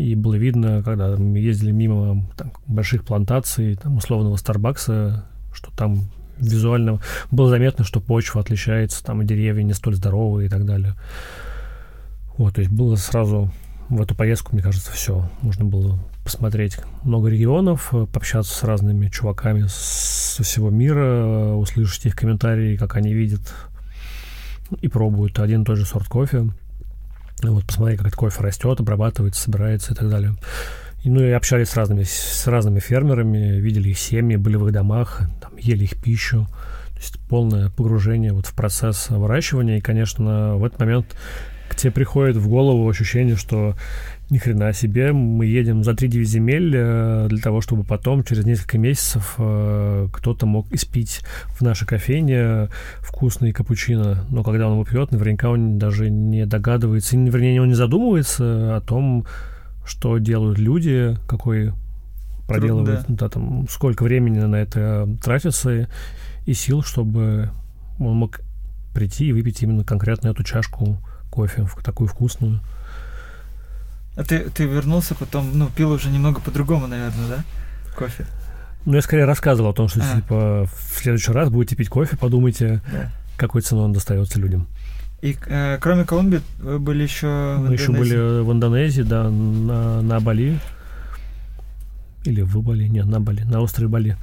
и 0.00 0.14
было 0.14 0.34
видно, 0.34 0.82
когда 0.82 1.14
мы 1.18 1.38
ездили 1.38 1.72
мимо 1.72 2.26
там, 2.34 2.52
больших 2.66 3.04
плантаций, 3.04 3.74
там, 3.76 3.98
условного 3.98 4.36
Старбакса, 4.36 5.26
что 5.52 5.70
там 5.76 6.10
визуально 6.38 7.00
было 7.30 7.50
заметно, 7.50 7.84
что 7.84 8.00
почва 8.00 8.40
отличается, 8.40 9.04
там 9.04 9.20
и 9.20 9.26
деревья 9.26 9.62
не 9.62 9.74
столь 9.74 9.96
здоровые 9.96 10.46
и 10.46 10.48
так 10.48 10.64
далее. 10.64 10.94
Вот, 12.38 12.54
то 12.54 12.62
есть 12.62 12.72
было 12.72 12.96
сразу 12.96 13.52
в 13.90 14.00
эту 14.00 14.14
поездку, 14.14 14.54
мне 14.54 14.62
кажется, 14.62 14.90
все. 14.90 15.30
Можно 15.42 15.66
было 15.66 15.98
посмотреть 16.24 16.78
много 17.02 17.28
регионов, 17.28 17.90
пообщаться 17.90 18.54
с 18.54 18.62
разными 18.62 19.08
чуваками 19.08 19.66
со 19.68 20.42
всего 20.42 20.70
мира, 20.70 21.52
услышать 21.56 22.06
их 22.06 22.16
комментарии, 22.16 22.78
как 22.78 22.96
они 22.96 23.12
видят 23.12 23.42
и 24.80 24.88
пробуют 24.88 25.38
один 25.40 25.60
и 25.60 25.64
тот 25.66 25.76
же 25.76 25.84
сорт 25.84 26.08
кофе. 26.08 26.48
Вот, 27.42 27.66
посмотреть, 27.66 27.98
как 27.98 28.08
этот 28.08 28.18
кофе 28.18 28.42
растет, 28.42 28.80
обрабатывается, 28.80 29.42
собирается 29.42 29.92
и 29.92 29.96
так 29.96 30.08
далее. 30.08 30.34
И, 31.02 31.10
ну 31.10 31.22
и 31.22 31.30
общались 31.30 31.70
с 31.70 31.76
разными, 31.76 32.02
с 32.02 32.46
разными 32.46 32.78
фермерами, 32.78 33.58
видели 33.58 33.88
их 33.90 33.98
семьи, 33.98 34.36
были 34.36 34.56
в 34.56 34.66
их 34.66 34.72
домах, 34.72 35.22
там, 35.40 35.56
ели 35.56 35.84
их 35.84 36.00
пищу. 36.00 36.46
То 36.92 36.98
есть 36.98 37.18
полное 37.28 37.70
погружение 37.70 38.32
вот 38.32 38.46
в 38.46 38.54
процесс 38.54 39.08
выращивания. 39.08 39.78
И, 39.78 39.80
конечно, 39.80 40.56
в 40.56 40.64
этот 40.64 40.78
момент 40.80 41.16
тебе 41.80 41.92
приходит 41.92 42.36
в 42.36 42.48
голову 42.48 42.88
ощущение, 42.88 43.36
что 43.36 43.74
ни 44.30 44.38
хрена 44.38 44.72
себе, 44.72 45.12
мы 45.12 45.46
едем 45.46 45.82
за 45.82 45.92
3-9 45.92 46.22
земель 46.22 46.72
э, 46.76 47.26
для 47.28 47.38
того, 47.38 47.60
чтобы 47.60 47.82
потом, 47.82 48.22
через 48.22 48.44
несколько 48.44 48.78
месяцев, 48.78 49.34
э, 49.38 50.08
кто-то 50.12 50.46
мог 50.46 50.72
испить 50.72 51.22
в 51.48 51.62
нашей 51.62 51.86
кофейне 51.86 52.68
вкусный 53.00 53.52
капучино. 53.52 54.24
Но 54.30 54.44
когда 54.44 54.68
он 54.68 54.74
его 54.74 54.84
пьет, 54.84 55.10
наверняка 55.10 55.50
он 55.50 55.78
даже 55.78 56.10
не 56.10 56.46
догадывается, 56.46 57.16
вернее, 57.16 57.60
он 57.60 57.68
не 57.68 57.74
задумывается 57.74 58.76
о 58.76 58.80
том, 58.80 59.26
что 59.84 60.18
делают 60.18 60.58
люди, 60.58 61.16
какой 61.26 61.72
проделывают, 62.46 63.06
да. 63.08 63.14
да, 63.14 63.28
там, 63.28 63.66
сколько 63.68 64.04
времени 64.04 64.38
на 64.38 64.56
это 64.56 65.08
тратится 65.22 65.88
и 66.46 66.54
сил, 66.54 66.82
чтобы 66.82 67.50
он 67.98 68.16
мог 68.16 68.40
прийти 68.94 69.26
и 69.26 69.32
выпить 69.32 69.62
именно 69.62 69.84
конкретно 69.84 70.28
эту 70.28 70.42
чашку 70.42 70.98
кофе, 71.30 71.66
такую 71.82 72.08
вкусную. 72.08 72.60
А 74.16 74.24
ты, 74.24 74.50
ты 74.50 74.64
вернулся 74.64 75.14
потом, 75.14 75.56
ну, 75.56 75.68
пил 75.68 75.92
уже 75.92 76.10
немного 76.10 76.40
по-другому, 76.40 76.86
наверное, 76.86 77.28
да? 77.28 77.44
Кофе. 77.96 78.26
Ну, 78.84 78.94
я 78.94 79.02
скорее 79.02 79.24
рассказывал 79.24 79.70
о 79.70 79.74
том, 79.74 79.88
что, 79.88 80.00
а. 80.00 80.16
типа, 80.16 80.66
в 80.66 80.98
следующий 80.98 81.32
раз 81.32 81.48
будете 81.48 81.76
пить 81.76 81.88
кофе, 81.88 82.16
подумайте, 82.16 82.82
да. 82.92 83.10
какой 83.36 83.62
ценой 83.62 83.84
он 83.84 83.92
достается 83.92 84.38
людям. 84.38 84.66
И 85.22 85.36
э, 85.46 85.78
кроме 85.80 86.04
Колумбии 86.04 86.40
вы 86.60 86.78
были 86.78 87.02
еще 87.02 87.56
Мы 87.58 87.74
еще 87.74 87.92
были 87.92 88.42
в 88.42 88.50
Индонезии, 88.52 89.02
да, 89.02 89.28
на, 89.28 90.00
на 90.00 90.20
Бали. 90.20 90.58
Или 92.24 92.40
в 92.40 92.60
Бали, 92.62 92.88
нет, 92.88 93.06
на 93.06 93.20
Бали, 93.20 93.42
на 93.42 93.60
острове 93.60 93.88
Бали. 93.88 94.16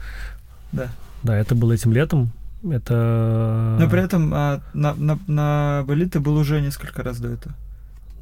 Да. 0.71 0.89
Да, 1.23 1.37
это 1.37 1.53
было 1.55 1.73
этим 1.73 1.93
летом. 1.93 2.31
Это... 2.63 3.77
Но 3.79 3.89
при 3.89 4.01
этом 4.01 4.33
а, 4.33 4.61
на, 4.73 4.93
на, 4.95 5.19
на 5.27 5.83
Бали 5.87 6.05
ты 6.05 6.19
был 6.19 6.35
уже 6.37 6.59
несколько 6.61 7.03
раз 7.03 7.19
до 7.19 7.29
этого. 7.29 7.55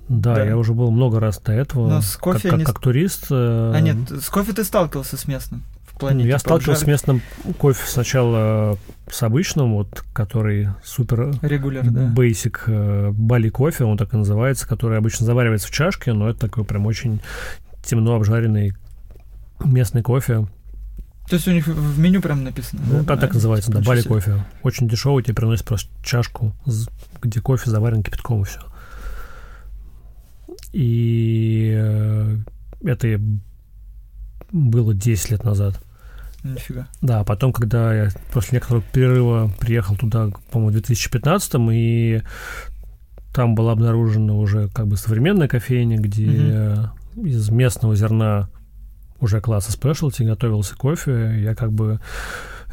Да, 0.08 0.36
да, 0.36 0.46
я 0.46 0.58
уже 0.58 0.74
был 0.74 0.92
много 0.92 1.20
раз 1.20 1.40
до 1.40 1.52
этого. 1.52 1.90
Но 1.90 2.02
с 2.02 2.16
кофе 2.18 2.42
как, 2.42 2.52
как, 2.52 2.60
не... 2.60 2.66
как 2.66 2.80
турист. 2.80 3.28
Э... 3.32 3.72
А 3.74 3.80
нет, 3.80 3.98
с 4.10 4.30
кофе 4.30 4.54
ты 4.54 4.64
сталкивался 4.64 5.18
с 5.18 5.28
местным? 5.28 5.64
В 5.84 5.98
плане, 5.98 6.26
я 6.26 6.32
типа, 6.32 6.40
сталкивался 6.40 6.84
с 6.84 6.88
местным 6.88 7.22
кофе 7.58 7.82
сначала 7.88 8.78
с 9.10 9.24
обычным, 9.24 9.76
вот, 9.76 10.04
который 10.14 10.70
супер 10.84 11.32
регуляр, 11.42 11.90
да. 11.90 12.12
basic 12.14 12.58
э, 12.68 13.12
бали 13.12 13.50
кофе, 13.50 13.86
он 13.86 13.98
так 13.98 14.14
и 14.14 14.18
называется, 14.18 14.68
который 14.68 14.98
обычно 14.98 15.26
заваривается 15.26 15.70
в 15.70 15.72
чашке, 15.72 16.12
но 16.12 16.30
это 16.30 16.42
такой 16.42 16.66
прям 16.66 16.86
очень 16.86 17.22
темно 17.82 18.16
обжаренный 18.16 18.74
местный 19.64 20.02
кофе. 20.02 20.48
То 21.30 21.36
есть 21.36 21.48
у 21.48 21.52
них 21.52 21.66
в 21.68 22.00
меню 22.00 22.22
прям 22.22 22.44
написано? 22.44 22.82
Ну, 22.88 23.04
да, 23.04 23.18
так, 23.18 23.34
называется, 23.34 23.72
да, 23.72 23.82
бали 23.82 24.02
кофе. 24.02 24.46
Очень 24.62 24.88
дешевый, 24.88 25.24
тебе 25.24 25.34
приносят 25.34 25.66
просто 25.66 25.90
чашку, 26.04 26.56
где 27.22 27.42
кофе 27.42 27.70
заварен 27.70 28.04
кипятком 28.04 28.44
и 28.44 28.46
все. 28.46 28.62
И 30.72 31.74
э, 31.76 32.38
это 32.84 33.20
было 34.52 34.94
10 34.94 35.32
лет 35.32 35.44
назад. 35.44 35.82
Нифига. 36.44 36.88
Да, 37.02 37.24
потом, 37.24 37.52
когда 37.52 37.94
я 37.94 38.10
после 38.32 38.58
некоторого 38.58 38.84
перерыва 38.94 39.52
приехал 39.60 39.96
туда, 39.96 40.30
по-моему, 40.52 40.70
в 40.70 40.74
2015 40.74 41.54
и 41.72 42.22
там 43.34 43.56
была 43.56 43.72
обнаружена 43.72 44.34
уже 44.34 44.70
как 44.70 44.88
бы 44.88 44.96
современная 44.96 45.48
кофейня, 45.48 45.98
где 45.98 46.92
угу. 47.16 47.26
из 47.26 47.50
местного 47.50 47.96
зерна 47.96 48.50
уже 49.20 49.42
класса 49.42 49.72
спешлти 49.72 50.24
готовился 50.24 50.76
кофе, 50.76 51.42
я 51.42 51.56
как 51.56 51.72
бы... 51.72 52.00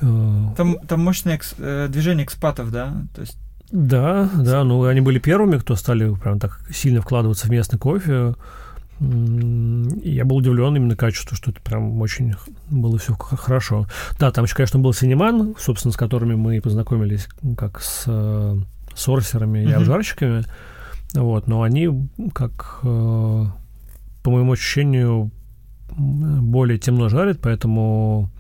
Э... 0.00 0.46
Там, 0.56 0.78
там 0.86 1.00
мощное 1.00 1.34
экс, 1.34 1.54
э, 1.58 1.88
движение 1.88 2.24
экспатов, 2.24 2.70
да? 2.70 3.04
То 3.14 3.22
есть... 3.22 3.38
Да, 3.70 4.28
да, 4.34 4.64
ну 4.64 4.84
они 4.84 5.00
были 5.00 5.18
первыми, 5.18 5.56
кто 5.58 5.76
стали 5.76 6.14
прям 6.14 6.38
так 6.38 6.60
сильно 6.70 7.00
вкладываться 7.00 7.46
в 7.46 7.50
местный 7.50 7.78
кофе. 7.78 8.34
Я 9.00 10.24
был 10.24 10.36
удивлен 10.36 10.76
именно 10.76 10.94
качеству, 10.94 11.34
что 11.34 11.50
это 11.50 11.60
прям 11.62 12.00
очень 12.00 12.34
было 12.70 12.98
все 12.98 13.14
хорошо. 13.14 13.86
Да, 14.20 14.30
там 14.30 14.44
еще, 14.44 14.54
конечно, 14.54 14.78
был 14.78 14.92
Синеман, 14.92 15.56
собственно, 15.58 15.92
с 15.92 15.96
которыми 15.96 16.34
мы 16.34 16.60
познакомились 16.60 17.28
как 17.56 17.80
с 17.80 18.04
э, 18.06 18.56
сорсерами 18.94 19.60
mm-hmm. 19.60 19.70
и 19.70 19.72
обжарщиками. 19.72 20.44
Вот, 21.14 21.48
но 21.48 21.62
они, 21.62 22.08
как 22.32 22.80
э, 22.82 23.44
по 24.22 24.30
моему 24.30 24.52
ощущению, 24.52 25.30
более 25.96 26.78
темно 26.78 27.08
жарит, 27.08 27.40
поэтому 27.40 28.30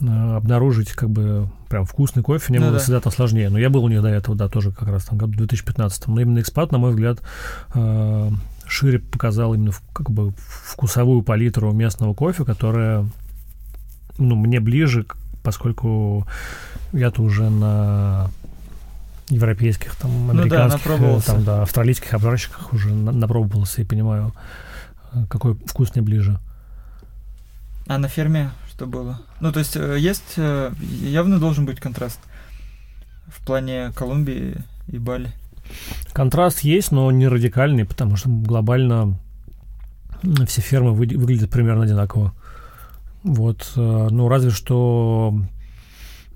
э, 0.00 0.36
обнаружить 0.36 0.92
как 0.92 1.10
бы 1.10 1.48
прям 1.68 1.84
вкусный 1.84 2.22
кофе 2.22 2.52
не 2.52 2.58
ну, 2.58 2.66
было 2.66 2.74
да. 2.74 2.78
всегда 2.80 3.00
там 3.00 3.12
сложнее. 3.12 3.48
Но 3.48 3.58
я 3.58 3.70
был 3.70 3.84
у 3.84 3.88
них 3.88 4.02
до 4.02 4.08
этого, 4.08 4.36
да, 4.36 4.48
тоже 4.48 4.70
как 4.70 4.88
раз 4.88 5.04
там 5.04 5.18
году 5.18 5.32
2015. 5.32 6.08
Но 6.08 6.20
именно 6.20 6.40
экспат, 6.40 6.72
на 6.72 6.78
мой 6.78 6.90
взгляд, 6.90 7.20
э, 7.74 8.30
шире 8.66 8.98
показал 8.98 9.54
именно 9.54 9.72
как 9.92 10.10
бы 10.10 10.32
вкусовую 10.36 11.22
палитру 11.22 11.72
местного 11.72 12.14
кофе, 12.14 12.44
которая 12.44 13.06
ну, 14.18 14.34
мне 14.36 14.60
ближе, 14.60 15.06
поскольку 15.42 16.26
я-то 16.92 17.22
уже 17.22 17.48
на 17.50 18.30
европейских, 19.28 19.94
там, 19.96 20.30
американских, 20.30 20.90
ну, 20.98 21.16
да, 21.16 21.22
там, 21.22 21.44
да, 21.44 21.62
австралийских 21.62 22.12
обжарщиках 22.12 22.72
уже 22.72 22.92
напробовался 22.92 23.80
и 23.80 23.84
понимаю, 23.84 24.32
какой 25.28 25.54
вкус 25.54 25.94
мне 25.94 26.02
ближе. 26.02 26.38
А 27.86 27.98
на 27.98 28.08
ферме 28.08 28.50
что 28.68 28.86
было? 28.86 29.20
Ну, 29.40 29.52
то 29.52 29.58
есть 29.58 29.76
э, 29.76 29.98
есть 29.98 30.34
э, 30.36 30.72
явно 30.78 31.38
должен 31.38 31.66
быть 31.66 31.80
контраст 31.80 32.20
в 33.26 33.44
плане 33.44 33.92
Колумбии 33.94 34.56
и 34.88 34.98
Бали. 34.98 35.32
Контраст 36.12 36.60
есть, 36.60 36.92
но 36.92 37.10
не 37.10 37.28
радикальный, 37.28 37.84
потому 37.84 38.16
что 38.16 38.28
глобально 38.28 39.18
все 40.46 40.60
фермы 40.60 40.92
вы, 40.92 41.06
выглядят 41.06 41.50
примерно 41.50 41.84
одинаково. 41.84 42.32
Вот, 43.24 43.72
э, 43.76 44.08
ну 44.10 44.28
разве 44.28 44.50
что 44.50 45.34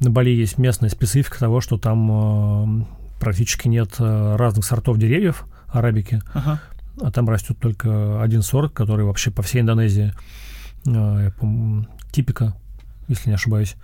на 0.01 0.11
Бали 0.11 0.31
есть 0.31 0.59
местная 0.59 0.91
специфика 0.91 1.39
того, 1.39 1.61
что 1.61 1.79
там 1.79 2.87
практически 3.19 3.69
нет 3.69 3.95
разных 3.99 4.65
сортов 4.65 4.99
деревьев 4.99 5.47
арабики. 5.69 6.21
Ага 6.35 6.61
а 7.01 7.11
там 7.11 7.29
растет 7.29 7.59
только 7.59 8.23
один 8.23 8.43
сорт, 8.43 8.73
который 8.73 9.05
вообще 9.05 9.31
по 9.31 9.43
всей 9.43 9.61
Индонезии, 9.61 10.13
а, 10.87 11.25
я 11.25 11.31
помню, 11.31 11.87
типика, 12.13 12.55
если 13.09 13.29
не 13.29 13.35
ошибаюсь. 13.35 13.77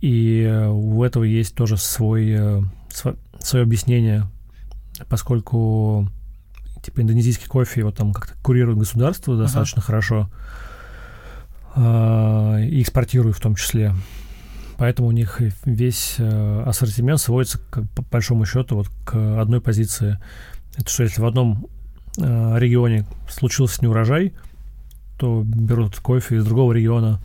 И 0.00 0.42
э, 0.42 0.68
у 0.68 1.02
этого 1.02 1.24
есть 1.24 1.54
тоже 1.54 1.76
свой, 1.76 2.30
э, 2.30 2.62
свое 3.40 3.62
объяснение, 3.62 4.26
поскольку 5.08 6.08
типа 6.82 7.00
индонезийский 7.00 7.48
кофе 7.48 7.80
его 7.80 7.90
там 7.90 8.12
как-то 8.12 8.34
курирует 8.42 8.78
государство 8.78 9.36
достаточно 9.36 9.78
ага. 9.78 9.86
хорошо 9.86 10.30
а, 11.74 12.58
и 12.60 12.80
экспортирует 12.80 13.36
в 13.36 13.40
том 13.40 13.56
числе. 13.56 13.94
Поэтому 14.76 15.08
у 15.08 15.12
них 15.12 15.40
весь 15.64 16.14
э, 16.18 16.62
ассортимент 16.64 17.20
сводится, 17.20 17.58
как, 17.70 17.90
по 17.90 18.02
большому 18.02 18.44
счету, 18.46 18.76
вот 18.76 18.88
к 19.04 19.40
одной 19.40 19.60
позиции. 19.60 20.18
Это 20.76 20.88
что, 20.88 21.02
если 21.02 21.20
в 21.20 21.26
одном 21.26 21.68
регионе 22.18 23.06
случился 23.28 23.82
неурожай, 23.82 24.32
то 25.18 25.42
берут 25.44 25.96
кофе 25.96 26.36
из 26.36 26.44
другого 26.44 26.72
региона 26.72 27.20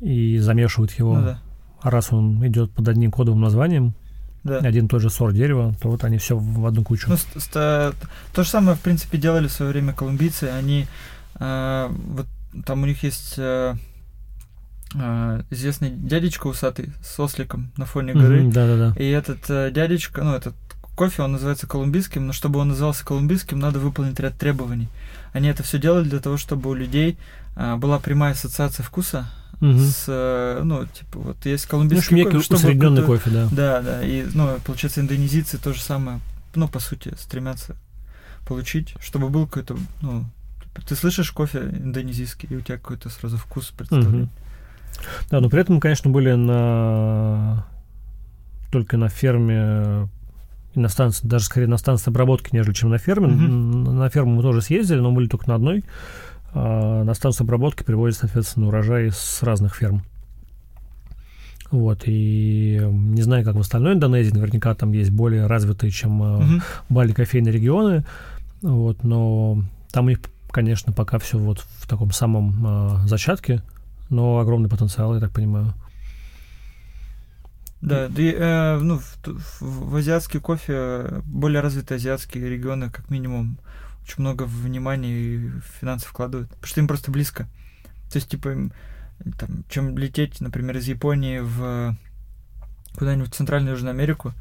и 0.00 0.38
замешивают 0.38 0.92
его. 0.92 1.18
Ну, 1.18 1.24
да. 1.24 1.38
А 1.80 1.90
раз 1.90 2.12
он 2.12 2.46
идет 2.46 2.70
под 2.72 2.88
одним 2.88 3.10
кодовым 3.10 3.40
названием, 3.40 3.94
да. 4.42 4.58
один 4.58 4.86
и 4.86 4.88
тот 4.88 5.02
же 5.02 5.10
сорт 5.10 5.34
дерева, 5.34 5.74
то 5.80 5.88
вот 5.90 6.04
они 6.04 6.18
все 6.18 6.36
в 6.38 6.64
одну 6.66 6.82
кучу. 6.82 7.10
Ну, 7.10 7.16
то 7.52 7.92
же 8.36 8.48
самое, 8.48 8.76
в 8.76 8.80
принципе, 8.80 9.18
делали 9.18 9.48
в 9.48 9.52
свое 9.52 9.72
время 9.72 9.92
колумбийцы. 9.92 10.44
Они 10.44 10.86
э, 11.38 11.88
вот 11.90 12.26
там 12.64 12.82
у 12.82 12.86
них 12.86 13.02
есть 13.02 13.34
э, 13.36 13.74
э, 14.94 15.42
известный 15.50 15.90
дядечка 15.90 16.46
усатый 16.46 16.92
с 17.02 17.18
осликом 17.18 17.72
на 17.76 17.84
фоне 17.84 18.14
горы. 18.14 18.42
Mm-hmm, 18.42 18.52
да, 18.52 18.66
да, 18.66 18.76
да. 18.76 19.02
И 19.02 19.08
этот 19.08 19.50
э, 19.50 19.70
дядечка, 19.72 20.22
ну, 20.22 20.34
этот 20.34 20.54
кофе, 20.94 21.22
он 21.22 21.32
называется 21.32 21.66
колумбийским, 21.66 22.26
но 22.26 22.32
чтобы 22.32 22.60
он 22.60 22.68
назывался 22.68 23.04
колумбийским, 23.04 23.58
надо 23.58 23.78
выполнить 23.78 24.18
ряд 24.20 24.36
требований. 24.36 24.88
Они 25.32 25.48
это 25.48 25.62
все 25.62 25.78
делали 25.78 26.08
для 26.08 26.20
того, 26.20 26.36
чтобы 26.36 26.70
у 26.70 26.74
людей 26.74 27.18
а, 27.56 27.76
была 27.76 27.98
прямая 27.98 28.32
ассоциация 28.32 28.84
вкуса 28.84 29.26
угу. 29.60 29.78
с, 29.78 30.04
э, 30.08 30.62
ну, 30.64 30.86
типа, 30.86 31.18
вот 31.18 31.46
есть 31.46 31.66
колумбийский 31.66 32.16
ну, 32.16 32.24
кофе, 32.24 32.42
чтобы... 32.42 32.58
Усредненный 32.58 33.02
кофе, 33.02 33.30
да. 33.30 33.48
Да, 33.50 33.82
да, 33.82 34.04
и, 34.04 34.26
ну, 34.34 34.58
получается, 34.64 35.00
индонезийцы 35.00 35.58
то 35.58 35.72
же 35.72 35.80
самое, 35.80 36.20
ну, 36.54 36.68
по 36.68 36.80
сути, 36.80 37.14
стремятся 37.18 37.76
получить, 38.46 38.94
чтобы 39.00 39.28
был 39.28 39.46
какой-то, 39.46 39.76
ну, 40.02 40.24
ты 40.86 40.96
слышишь 40.96 41.30
кофе 41.30 41.60
индонезийский, 41.60 42.48
и 42.50 42.56
у 42.56 42.60
тебя 42.60 42.78
какой-то 42.78 43.08
сразу 43.08 43.36
вкус 43.36 43.70
представления. 43.70 44.24
Угу. 44.24 44.30
Да, 45.30 45.40
но 45.40 45.48
при 45.48 45.60
этом, 45.60 45.80
конечно, 45.80 46.10
были 46.10 46.32
на 46.32 47.66
только 48.70 48.96
на 48.96 49.08
ферме 49.08 50.08
и 50.74 50.80
на 50.80 50.88
станции, 50.88 51.26
даже 51.26 51.44
скорее 51.44 51.66
на 51.66 51.78
станции 51.78 52.10
обработки, 52.10 52.50
нежели 52.52 52.74
чем 52.74 52.90
на 52.90 52.98
ферме. 52.98 53.28
Mm-hmm. 53.28 53.92
На 53.92 54.08
ферму 54.08 54.36
мы 54.36 54.42
тоже 54.42 54.60
съездили, 54.60 54.98
но 54.98 55.12
были 55.12 55.28
только 55.28 55.48
на 55.48 55.54
одной. 55.54 55.84
А 56.52 57.04
на 57.04 57.14
станцию 57.14 57.44
обработки 57.44 57.82
привозят, 57.82 58.20
соответственно, 58.20 58.68
урожай 58.68 59.10
с 59.10 59.42
разных 59.42 59.74
ферм. 59.74 60.02
Вот, 61.70 62.02
и 62.06 62.80
не 62.92 63.22
знаю, 63.22 63.44
как 63.44 63.56
в 63.56 63.60
остальной 63.60 63.94
Индонезии, 63.94 64.32
наверняка 64.32 64.74
там 64.74 64.92
есть 64.92 65.10
более 65.10 65.46
развитые, 65.46 65.90
чем 65.90 66.20
угу. 66.20 66.62
Бали 66.88 67.12
кофейные 67.12 67.52
регионы, 67.52 68.04
вот, 68.62 69.02
но 69.02 69.58
там 69.90 70.06
у 70.06 70.08
них, 70.10 70.20
конечно, 70.50 70.92
пока 70.92 71.18
все 71.18 71.36
вот 71.36 71.58
в 71.58 71.88
таком 71.88 72.12
самом 72.12 72.64
э, 72.64 73.08
зачатке, 73.08 73.62
но 74.08 74.38
огромный 74.38 74.68
потенциал, 74.68 75.14
я 75.14 75.20
так 75.20 75.32
понимаю. 75.32 75.74
Да, 77.84 78.08
да 78.08 78.22
э, 78.22 78.78
ну, 78.78 78.98
в, 78.98 79.60
в 79.60 79.96
азиатский 79.96 80.40
кофе, 80.40 81.20
более 81.24 81.60
развитые 81.60 81.96
азиатские 81.96 82.48
регионы, 82.48 82.90
как 82.90 83.10
минимум, 83.10 83.58
очень 84.02 84.22
много 84.22 84.44
внимания 84.44 85.12
и 85.12 85.50
финансов 85.80 86.08
вкладывают, 86.08 86.48
потому 86.48 86.66
что 86.66 86.80
им 86.80 86.88
просто 86.88 87.10
близко. 87.10 87.44
То 88.10 88.16
есть, 88.16 88.30
типа, 88.30 88.48
им, 88.48 88.72
там, 89.38 89.64
чем 89.68 89.98
лететь, 89.98 90.40
например, 90.40 90.78
из 90.78 90.88
Японии 90.88 91.40
в 91.40 91.94
куда-нибудь 92.96 93.34
в 93.34 93.36
Центральную 93.36 93.72
Южную 93.72 93.92
Америку, 93.92 94.32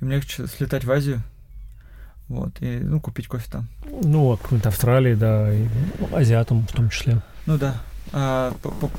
им 0.00 0.10
легче 0.10 0.46
слетать 0.46 0.84
в 0.84 0.92
Азию, 0.92 1.22
вот, 2.28 2.52
и, 2.60 2.78
ну, 2.78 3.00
купить 3.00 3.26
кофе 3.26 3.50
там. 3.50 3.68
Ну, 3.84 4.20
вот, 4.24 4.40
какой-нибудь 4.42 4.66
Австралии, 4.66 5.14
да, 5.14 5.52
и 5.52 5.66
азиатам 6.12 6.66
в 6.68 6.72
том 6.72 6.88
числе. 6.88 7.20
Ну 7.46 7.58
да. 7.58 7.80
А, 8.12 8.54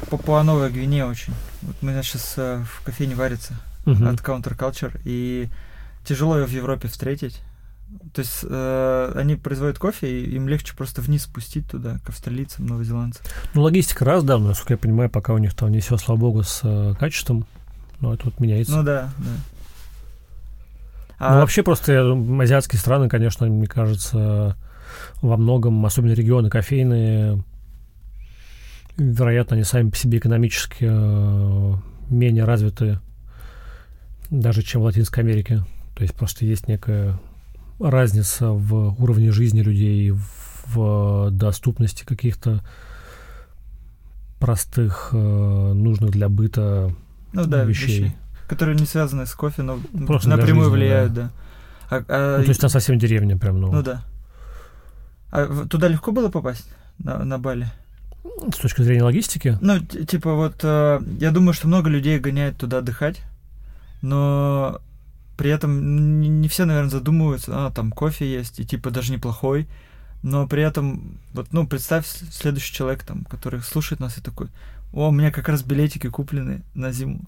Папуа-Новая 0.09 0.69
Гвинея 0.69 1.05
очень. 1.05 1.33
Вот 1.61 1.81
меня 1.81 2.03
сейчас 2.03 2.33
а, 2.37 2.63
в 2.65 2.83
кофейне 2.83 3.15
варится 3.15 3.53
uh-huh. 3.85 4.13
от 4.13 4.19
Counterculture, 4.21 4.99
и 5.03 5.49
тяжело 6.05 6.37
ее 6.37 6.45
в 6.45 6.51
Европе 6.51 6.87
встретить. 6.87 7.41
То 8.13 8.21
есть 8.21 8.39
э, 8.43 9.11
они 9.15 9.35
производят 9.35 9.77
кофе, 9.77 10.07
и 10.09 10.35
им 10.35 10.47
легче 10.47 10.75
просто 10.75 11.01
вниз 11.01 11.23
спустить 11.23 11.69
туда, 11.69 11.99
к 12.03 12.09
австралийцам, 12.09 12.65
новозеландцам. 12.65 13.23
Ну, 13.53 13.61
логистика 13.61 14.03
раз, 14.03 14.23
да, 14.23 14.37
насколько 14.39 14.73
я 14.73 14.77
понимаю, 14.77 15.09
пока 15.09 15.33
у 15.33 15.37
них 15.37 15.53
там 15.53 15.71
не 15.71 15.79
все, 15.79 15.97
слава 15.97 16.19
богу, 16.19 16.43
с 16.43 16.61
э, 16.63 16.95
качеством, 16.99 17.45
но 17.99 18.13
это 18.13 18.25
вот 18.25 18.39
меняется. 18.39 18.75
Ну 18.75 18.83
да, 18.83 19.11
да. 19.19 19.31
А... 21.19 21.33
Ну, 21.35 21.39
вообще 21.41 21.61
просто 21.63 22.13
азиатские 22.41 22.79
страны, 22.79 23.09
конечно, 23.09 23.45
мне 23.45 23.67
кажется, 23.67 24.57
во 25.21 25.37
многом, 25.37 25.85
особенно 25.85 26.13
регионы 26.13 26.49
кофейные, 26.49 27.43
вероятно, 28.97 29.55
они 29.55 29.63
сами 29.63 29.89
по 29.89 29.95
себе 29.95 30.17
экономически 30.17 30.85
э, 30.89 31.73
менее 32.09 32.45
развиты 32.45 32.99
даже, 34.39 34.61
чем 34.61 34.81
в 34.81 34.85
Латинской 34.85 35.23
Америке. 35.23 35.63
То 35.95 36.03
есть 36.03 36.15
просто 36.15 36.45
есть 36.45 36.67
некая 36.67 37.19
разница 37.79 38.49
в 38.49 39.01
уровне 39.01 39.31
жизни 39.31 39.61
людей, 39.61 40.13
в 40.67 41.29
доступности 41.31 42.03
каких-то 42.03 42.63
простых, 44.39 45.09
э, 45.13 45.73
нужных 45.73 46.11
для 46.11 46.29
быта 46.29 46.93
ну, 47.31 47.45
да, 47.45 47.63
вещей. 47.63 48.03
вещей. 48.03 48.15
Которые 48.47 48.77
не 48.77 48.85
связаны 48.85 49.25
с 49.25 49.33
кофе, 49.33 49.61
но 49.61 49.79
Просто 50.05 50.29
напрямую 50.29 50.65
жизни, 50.65 50.77
влияют, 50.77 51.13
да. 51.13 51.31
да. 51.89 51.97
А, 51.97 52.05
а... 52.07 52.37
Ну, 52.39 52.43
то 52.43 52.49
есть 52.49 52.61
там 52.61 52.69
совсем 52.69 52.97
деревня 52.97 53.37
прям, 53.37 53.61
ну. 53.61 53.71
Ну 53.71 53.81
да. 53.81 54.03
А 55.31 55.65
туда 55.65 55.87
легко 55.87 56.11
было 56.11 56.29
попасть 56.29 56.69
на, 56.99 57.23
на 57.23 57.39
Бали? 57.39 57.67
С 58.53 58.57
точки 58.57 58.81
зрения 58.81 59.03
логистики? 59.03 59.57
Ну, 59.61 59.79
типа 59.79 60.33
вот, 60.33 60.59
э, 60.63 60.99
я 61.19 61.31
думаю, 61.31 61.53
что 61.53 61.67
много 61.67 61.89
людей 61.89 62.19
гоняет 62.19 62.57
туда 62.57 62.79
отдыхать, 62.79 63.21
но 64.03 64.81
при 65.37 65.49
этом 65.49 66.19
не 66.19 66.47
все, 66.49 66.65
наверное, 66.65 66.91
задумываются, 66.91 67.65
а, 67.65 67.71
там 67.71 67.91
кофе 67.91 68.31
есть, 68.31 68.59
и 68.59 68.65
типа 68.65 68.91
даже 68.91 69.11
неплохой, 69.11 69.67
но 70.21 70.45
при 70.47 70.61
этом, 70.61 71.19
вот, 71.33 71.47
ну, 71.51 71.65
представь 71.65 72.05
следующий 72.05 72.73
человек, 72.73 73.03
там, 73.03 73.23
который 73.23 73.61
слушает 73.61 73.99
нас 73.99 74.17
и 74.17 74.21
такой, 74.21 74.49
о, 74.91 75.07
у 75.07 75.11
меня 75.11 75.31
как 75.31 75.49
раз 75.49 75.63
билетики 75.63 76.07
куплены 76.09 76.63
на 76.75 76.91
зиму, 76.91 77.21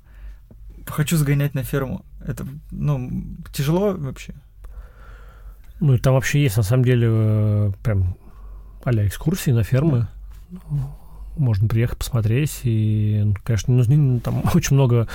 хочу 0.86 1.18
сгонять 1.18 1.56
на 1.56 1.64
ферму. 1.64 2.06
Это, 2.20 2.46
ну, 2.72 3.10
тяжело 3.54 3.94
вообще? 3.94 4.36
Ну, 5.80 5.98
там 5.98 6.14
вообще 6.14 6.44
есть, 6.44 6.58
на 6.58 6.64
самом 6.64 6.84
деле, 6.84 7.08
э, 7.10 7.72
прям 7.84 8.16
а 8.84 8.92
экскурсии 8.92 9.52
на 9.52 9.64
фермы. 9.64 10.08
Можно 11.38 11.68
приехать 11.68 11.98
посмотреть. 11.98 12.62
И, 12.64 13.22
ну, 13.26 13.36
конечно, 13.44 13.74
нужны 13.74 14.20
там 14.20 14.44
очень 14.54 14.76
много 14.76 15.08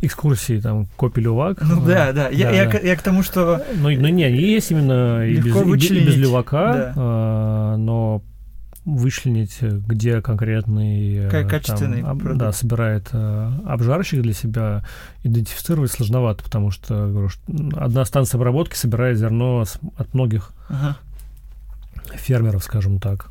экскурсий, 0.00 0.60
там, 0.60 0.86
Копи-Лювак. 0.96 1.58
Ну 1.60 1.84
да, 1.84 2.12
да. 2.12 2.28
Я, 2.28 2.50
да, 2.50 2.56
я, 2.56 2.70
да. 2.70 2.78
я 2.78 2.96
к 2.96 3.02
тому, 3.02 3.22
что... 3.22 3.64
Ну, 3.76 3.90
ну 3.90 4.08
не, 4.08 4.30
есть 4.30 4.70
именно 4.70 5.26
и 5.26 5.36
без, 5.36 5.90
и, 5.90 5.94
и 5.94 6.06
без 6.06 6.16
Лювака, 6.16 6.72
да. 6.72 6.92
а, 6.96 7.76
но 7.76 8.22
вычленить, 8.88 9.60
где 9.60 10.22
конкретный 10.22 11.28
как 11.30 11.50
качественный 11.50 12.02
там, 12.02 12.10
об, 12.10 12.36
да, 12.38 12.52
собирает 12.52 13.08
э, 13.12 13.52
обжарщик 13.66 14.22
для 14.22 14.32
себя, 14.32 14.82
идентифицировать 15.22 15.90
сложновато, 15.90 16.42
потому 16.42 16.70
что, 16.70 16.94
говорю, 17.08 17.28
что 17.28 17.42
одна 17.76 18.04
станция 18.06 18.38
обработки 18.38 18.76
собирает 18.76 19.18
зерно 19.18 19.64
от 19.96 20.14
многих 20.14 20.52
ага. 20.68 20.96
фермеров, 22.14 22.64
скажем 22.64 22.98
так. 22.98 23.30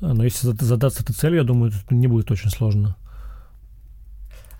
Но 0.00 0.24
если 0.24 0.48
задаться 0.48 1.02
этой 1.02 1.14
целью, 1.14 1.38
я 1.38 1.44
думаю, 1.44 1.72
это 1.72 1.94
не 1.94 2.08
будет 2.08 2.30
очень 2.30 2.50
сложно. 2.50 2.96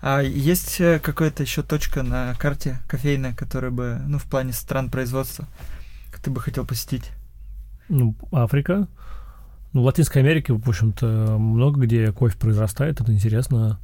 А 0.01 0.21
есть 0.21 0.79
э, 0.79 0.99
какая-то 0.99 1.43
еще 1.43 1.63
точка 1.63 2.03
на 2.03 2.33
карте 2.35 2.79
кофейная, 2.87 3.33
которая 3.33 3.71
бы, 3.71 4.01
ну, 4.07 4.19
в 4.19 4.25
плане 4.25 4.53
стран 4.53 4.89
производства, 4.89 5.47
ты 6.25 6.31
бы 6.31 6.41
хотел 6.41 6.65
посетить? 6.65 7.11
Ну, 7.87 8.15
Африка. 8.31 8.87
Ну, 9.73 9.83
в 9.83 9.85
Латинской 9.85 10.23
Америке, 10.23 10.53
в 10.53 10.67
общем-то, 10.67 11.37
много 11.37 11.81
где 11.81 12.11
кофе 12.11 12.35
произрастает, 12.35 12.99
это 12.99 13.13
интересно. 13.13 13.79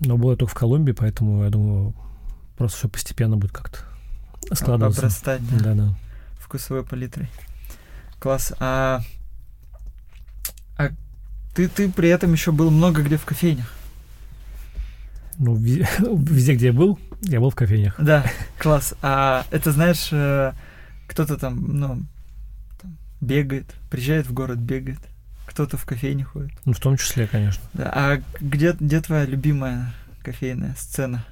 Но 0.00 0.18
было 0.18 0.36
только 0.36 0.50
в 0.50 0.54
Колумбии, 0.54 0.92
поэтому, 0.92 1.44
я 1.44 1.50
думаю, 1.50 1.94
просто 2.58 2.76
все 2.76 2.88
постепенно 2.88 3.38
будет 3.38 3.52
как-то 3.52 3.78
складываться. 4.52 5.00
Обрастать, 5.00 5.40
да? 5.50 5.64
Да, 5.64 5.74
да. 5.74 5.94
Вкусовой 6.38 6.84
палитрой. 6.84 7.30
Класс. 8.18 8.52
А 8.60 9.00
а 10.80 10.90
ты, 11.54 11.68
ты 11.68 11.90
при 11.90 12.08
этом 12.08 12.32
еще 12.32 12.52
был 12.52 12.70
много 12.70 13.02
где 13.02 13.18
в 13.18 13.24
кофейнях. 13.24 13.72
Ну, 15.38 15.54
везде, 15.56 16.54
где 16.54 16.66
я 16.66 16.72
был, 16.72 16.98
я 17.22 17.40
был 17.40 17.50
в 17.50 17.54
кофейнях. 17.54 17.94
Да, 17.98 18.24
класс. 18.58 18.94
А 19.02 19.44
это, 19.50 19.72
знаешь, 19.72 20.08
э, 20.10 20.52
кто-то 21.06 21.36
там, 21.36 21.78
ну, 21.78 22.02
там, 22.80 22.96
бегает, 23.20 23.66
приезжает 23.90 24.26
в 24.26 24.32
город, 24.32 24.58
бегает. 24.58 25.00
Кто-то 25.46 25.76
в 25.76 25.84
кофейне 25.84 26.24
ходит. 26.24 26.52
Ну, 26.64 26.72
в 26.72 26.80
том 26.80 26.96
числе, 26.96 27.26
конечно. 27.26 27.62
Да. 27.74 27.90
А 27.92 28.22
где, 28.40 28.72
где 28.72 29.00
твоя 29.00 29.26
любимая 29.26 29.92
кофейная 30.22 30.74
сцена? 30.78 31.24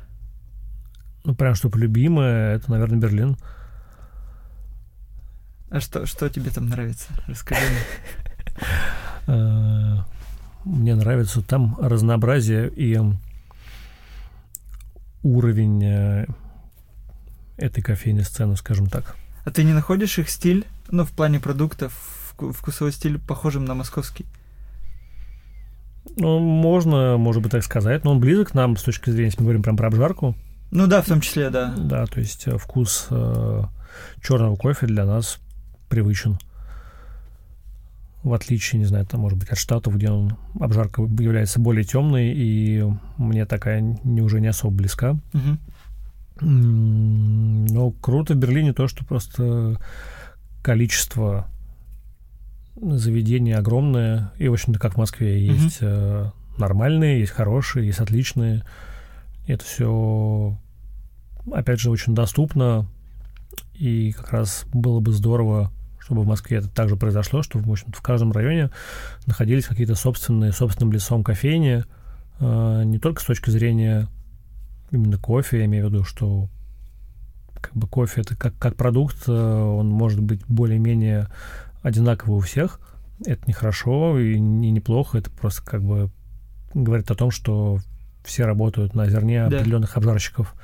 Ну, 1.25 1.35
прям 1.35 1.55
чтобы 1.55 1.79
любимая, 1.79 2.57
это, 2.57 2.71
наверное, 2.71 2.99
Берлин. 2.99 3.37
А 5.71 5.81
что, 5.81 6.05
что 6.07 6.29
тебе 6.29 6.51
там 6.51 6.69
нравится? 6.69 7.07
Расскажи 7.27 7.61
мне. 7.61 8.59
Э, 9.29 9.99
мне 10.65 10.95
нравится 10.95 11.43
там 11.43 11.77
разнообразие 11.79 12.69
и 12.69 12.99
уровень 15.23 15.85
э, 15.85 16.27
этой 17.57 17.83
кофейной 17.83 18.25
сцены, 18.25 18.57
скажем 18.57 18.89
так. 18.89 19.17
А 19.45 19.51
ты 19.51 19.65
не 19.65 19.73
находишь 19.73 20.19
их 20.19 20.31
стиль, 20.31 20.67
ну, 20.91 21.05
в 21.05 21.11
плане 21.11 21.41
продуктов, 21.41 21.93
вкусовой 22.37 22.93
стиль 22.93 23.19
похожим 23.19 23.65
на 23.65 23.75
московский? 23.75 24.27
Ну, 26.17 26.39
можно, 26.39 27.17
может 27.19 27.43
быть, 27.43 27.53
так 27.53 27.63
сказать, 27.65 28.05
но 28.05 28.13
он 28.13 28.21
близок 28.21 28.51
к 28.51 28.55
нам 28.55 28.77
с 28.77 28.83
точки 28.83 29.11
зрения, 29.11 29.27
если 29.27 29.41
мы 29.41 29.45
говорим 29.45 29.63
прям 29.63 29.77
про 29.77 29.89
обжарку. 29.89 30.35
Ну 30.71 30.87
да, 30.87 31.03
в 31.03 31.07
том 31.07 31.21
числе, 31.21 31.51
да. 31.51 31.75
Да, 31.77 32.07
то 32.07 32.21
есть 32.21 32.47
э, 32.47 32.57
вкус 32.57 33.09
э, 33.11 33.63
черного 34.23 34.57
кофе 34.57 34.87
для 34.87 35.05
нас 35.05 35.39
привычен 35.89 36.39
в 38.29 38.35
отличие, 38.35 38.79
не 38.79 38.85
знаю, 38.85 39.07
там, 39.07 39.21
может 39.21 39.39
быть, 39.39 39.49
от 39.49 39.59
Штатов, 39.59 39.97
где 39.97 40.11
он, 40.11 40.37
обжарка 40.61 41.03
является 41.03 41.61
более 41.61 41.85
темной, 41.85 42.33
и 42.35 42.85
мне 43.17 43.47
такая 43.47 43.81
не, 43.81 44.21
уже 44.23 44.41
не 44.41 44.49
особо 44.49 44.75
близка. 44.75 45.19
Угу. 45.35 46.47
Но 46.47 47.91
круто 47.91 48.35
в 48.35 48.37
Берлине 48.37 48.73
то, 48.73 48.87
что 48.87 49.05
просто 49.05 49.81
количество 50.63 51.49
заведений 52.81 53.53
огромное, 53.53 54.33
и, 54.39 54.49
в 54.49 54.53
общем-то, 54.53 54.79
как 54.79 54.95
в 54.95 54.99
Москве, 54.99 55.45
есть 55.45 55.83
угу. 55.83 56.33
нормальные, 56.59 57.21
есть 57.21 57.33
хорошие, 57.33 57.87
есть 57.87 58.01
отличные. 58.01 58.65
Это 59.47 59.65
все, 59.65 60.57
опять 61.51 61.81
же, 61.81 61.91
очень 61.91 62.15
доступно, 62.15 62.87
и 63.75 64.13
как 64.13 64.33
раз 64.33 64.65
было 64.73 65.01
бы 65.01 65.13
здорово 65.13 65.73
чтобы 66.09 66.23
в 66.23 66.27
Москве 66.27 66.57
это 66.57 66.71
также 66.71 66.97
произошло, 66.97 67.43
что 67.43 67.59
в, 67.59 67.71
общем 67.71 67.93
в 67.93 68.01
каждом 68.01 68.33
районе 68.33 68.71
находились 69.27 69.67
какие-то 69.67 69.95
собственные, 69.95 70.53
собственным 70.53 70.91
лесом 70.91 71.23
кофейни, 71.23 71.85
э, 72.41 72.83
не 72.87 72.99
только 72.99 73.21
с 73.21 73.27
точки 73.27 73.51
зрения 73.51 74.09
именно 74.91 75.19
кофе, 75.19 75.59
я 75.59 75.65
имею 75.67 75.87
в 75.87 75.93
виду, 75.93 76.05
что 76.05 76.49
как 77.61 77.75
бы 77.75 77.87
кофе 77.87 78.23
это 78.23 78.35
как, 78.37 78.57
как 78.59 78.75
продукт, 78.75 79.25
э, 79.27 79.33
он 79.33 79.91
может 79.91 80.21
быть 80.21 80.41
более-менее 80.47 81.29
одинаковый 81.83 82.39
у 82.39 82.41
всех. 82.41 82.81
Это 83.27 83.43
не 83.47 83.53
хорошо 83.53 84.19
и 84.19 84.41
не 84.41 84.71
неплохо, 84.71 85.19
это 85.19 85.31
просто 85.31 85.63
как 85.63 85.83
бы 85.83 86.11
говорит 86.73 87.11
о 87.11 87.17
том, 87.17 87.31
что 87.31 87.81
все 88.25 88.47
работают 88.47 88.95
на 88.95 89.11
зерне 89.11 89.47
Да. 89.47 89.59
определенных 89.59 89.95
обжарщиков. 89.99 90.55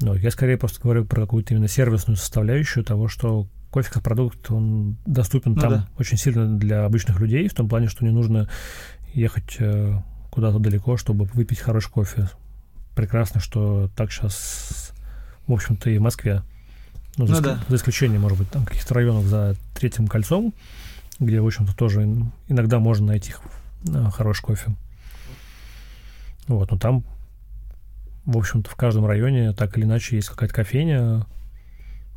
Но 0.00 0.14
я 0.14 0.30
скорее 0.30 0.58
просто 0.58 0.80
говорю 0.80 1.04
про 1.06 1.22
какую-то 1.22 1.54
именно 1.54 1.66
сервисную 1.66 2.16
составляющую 2.16 2.84
того, 2.84 3.08
что 3.08 3.48
кофе 3.70 3.90
как 3.90 4.02
продукт, 4.02 4.50
он 4.50 4.96
доступен 5.06 5.52
Ну 5.54 5.60
там 5.60 5.70
да. 5.70 5.88
очень 5.98 6.16
сильно 6.16 6.58
для 6.58 6.84
обычных 6.84 7.20
людей, 7.20 7.48
в 7.48 7.54
том 7.54 7.68
плане, 7.68 7.88
что 7.88 8.04
не 8.04 8.10
нужно 8.10 8.48
ехать 9.14 9.56
э, 9.58 9.94
куда-то 10.30 10.58
далеко, 10.58 10.96
чтобы 10.96 11.24
выпить 11.34 11.60
хороший 11.60 11.90
кофе. 11.90 12.28
Прекрасно, 12.94 13.40
что 13.40 13.88
так 13.96 14.10
сейчас, 14.12 14.92
в 15.46 15.52
общем-то, 15.52 15.88
и 15.90 15.98
в 15.98 16.02
Москве. 16.02 16.42
Ну, 17.16 17.26
за, 17.26 17.32
Ну 17.34 17.38
иск- 17.40 17.44
да. 17.44 17.60
за 17.68 17.76
исключением, 17.76 18.20
может 18.22 18.38
быть, 18.38 18.50
там 18.50 18.64
каких-то 18.64 18.94
районов 18.94 19.24
за 19.24 19.56
третьим 19.74 20.06
кольцом, 20.08 20.52
где, 21.18 21.40
в 21.40 21.46
общем-то, 21.46 21.74
тоже 21.76 22.02
ин- 22.02 22.32
иногда 22.48 22.78
можно 22.78 23.06
найти 23.08 23.34
э, 23.88 24.10
хороший 24.12 24.42
кофе. 24.42 24.74
Вот, 26.48 26.70
но 26.70 26.78
там, 26.78 27.04
в 28.24 28.36
общем-то, 28.36 28.68
в 28.70 28.74
каждом 28.74 29.06
районе 29.06 29.52
так 29.52 29.76
или 29.76 29.84
иначе 29.84 30.16
есть 30.16 30.28
какая-то 30.28 30.54
кофейня, 30.54 31.26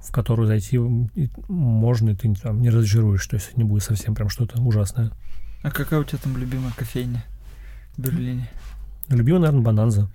в 0.04 0.12
которую 0.12 0.48
зайти 0.48 0.78
можно, 1.48 2.10
и 2.10 2.16
ты 2.16 2.34
там, 2.36 2.62
не 2.62 2.70
разочаруешь, 2.70 3.26
то 3.26 3.36
есть 3.36 3.56
не 3.58 3.64
будет 3.64 3.84
совсем 3.84 4.16
прям 4.16 4.30
что-то 4.30 4.62
ужасное. 4.62 5.12
А 5.64 5.72
какая 5.72 6.02
у 6.02 6.04
тебя 6.04 6.20
там 6.22 6.38
любимая 6.38 6.74
кофейня 6.76 7.24
в 7.96 8.02
Берлине? 8.02 8.50
Любимый, 9.10 9.40
наверное, 9.40 9.64
Бананза. 9.64 10.10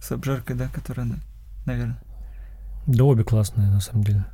С 0.00 0.12
обжаркой, 0.12 0.56
да, 0.56 0.68
которая, 0.68 1.08
наверное. 1.66 2.00
Да 2.86 3.04
обе 3.04 3.24
классные, 3.24 3.68
на 3.68 3.80
самом 3.80 4.04
деле. 4.04 4.24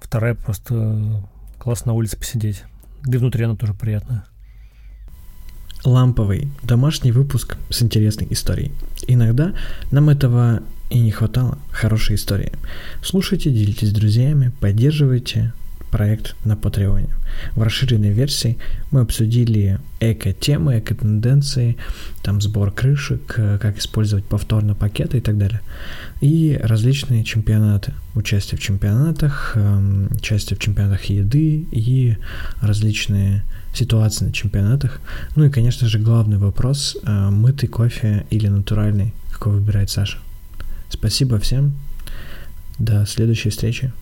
Вторая 0.00 0.34
просто 0.34 1.24
классно 1.58 1.92
на 1.92 1.96
улице 1.96 2.18
посидеть. 2.18 2.64
Да 3.04 3.16
и 3.16 3.18
внутри 3.18 3.44
она 3.44 3.54
тоже 3.54 3.74
приятная. 3.74 4.24
Ламповый 5.84 6.50
домашний 6.64 7.12
выпуск 7.12 7.56
с 7.70 7.82
интересной 7.82 8.26
историей. 8.30 8.72
Иногда 9.06 9.54
нам 9.92 10.08
этого 10.08 10.62
и 10.90 10.98
не 11.00 11.10
хватало 11.10 11.58
хорошей 11.70 12.16
истории. 12.16 12.52
Слушайте, 13.02 13.50
делитесь 13.50 13.88
с 13.88 13.92
друзьями, 13.92 14.52
поддерживайте 14.60 15.52
проект 15.90 16.36
на 16.44 16.56
Патреоне. 16.56 17.08
В 17.54 17.62
расширенной 17.62 18.10
версии 18.10 18.58
мы 18.90 19.00
обсудили 19.00 19.78
эко-темы, 20.00 20.78
эко-тенденции, 20.78 21.76
там 22.22 22.40
сбор 22.40 22.70
крышек, 22.70 23.34
э, 23.36 23.58
как 23.60 23.78
использовать 23.78 24.24
повторно 24.24 24.74
пакеты 24.74 25.18
и 25.18 25.20
так 25.20 25.38
далее. 25.38 25.60
И 26.20 26.58
различные 26.62 27.24
чемпионаты. 27.24 27.94
Участие 28.14 28.58
в 28.58 28.62
чемпионатах, 28.62 29.52
эм, 29.56 30.08
участие 30.14 30.56
в 30.56 30.60
чемпионатах 30.60 31.04
еды 31.04 31.66
и 31.70 32.16
различные 32.60 33.42
ситуации 33.74 34.26
на 34.26 34.32
чемпионатах. 34.32 35.00
Ну 35.36 35.44
и, 35.44 35.50
конечно 35.50 35.88
же, 35.88 35.98
главный 35.98 36.38
вопрос, 36.38 36.96
э, 37.02 37.30
мытый 37.30 37.68
кофе 37.68 38.26
или 38.30 38.48
натуральный, 38.48 39.14
какой 39.32 39.54
выбирает 39.54 39.90
Саша. 39.90 40.18
Спасибо 40.98 41.38
всем. 41.38 41.74
До 42.78 43.06
следующей 43.06 43.50
встречи. 43.50 43.92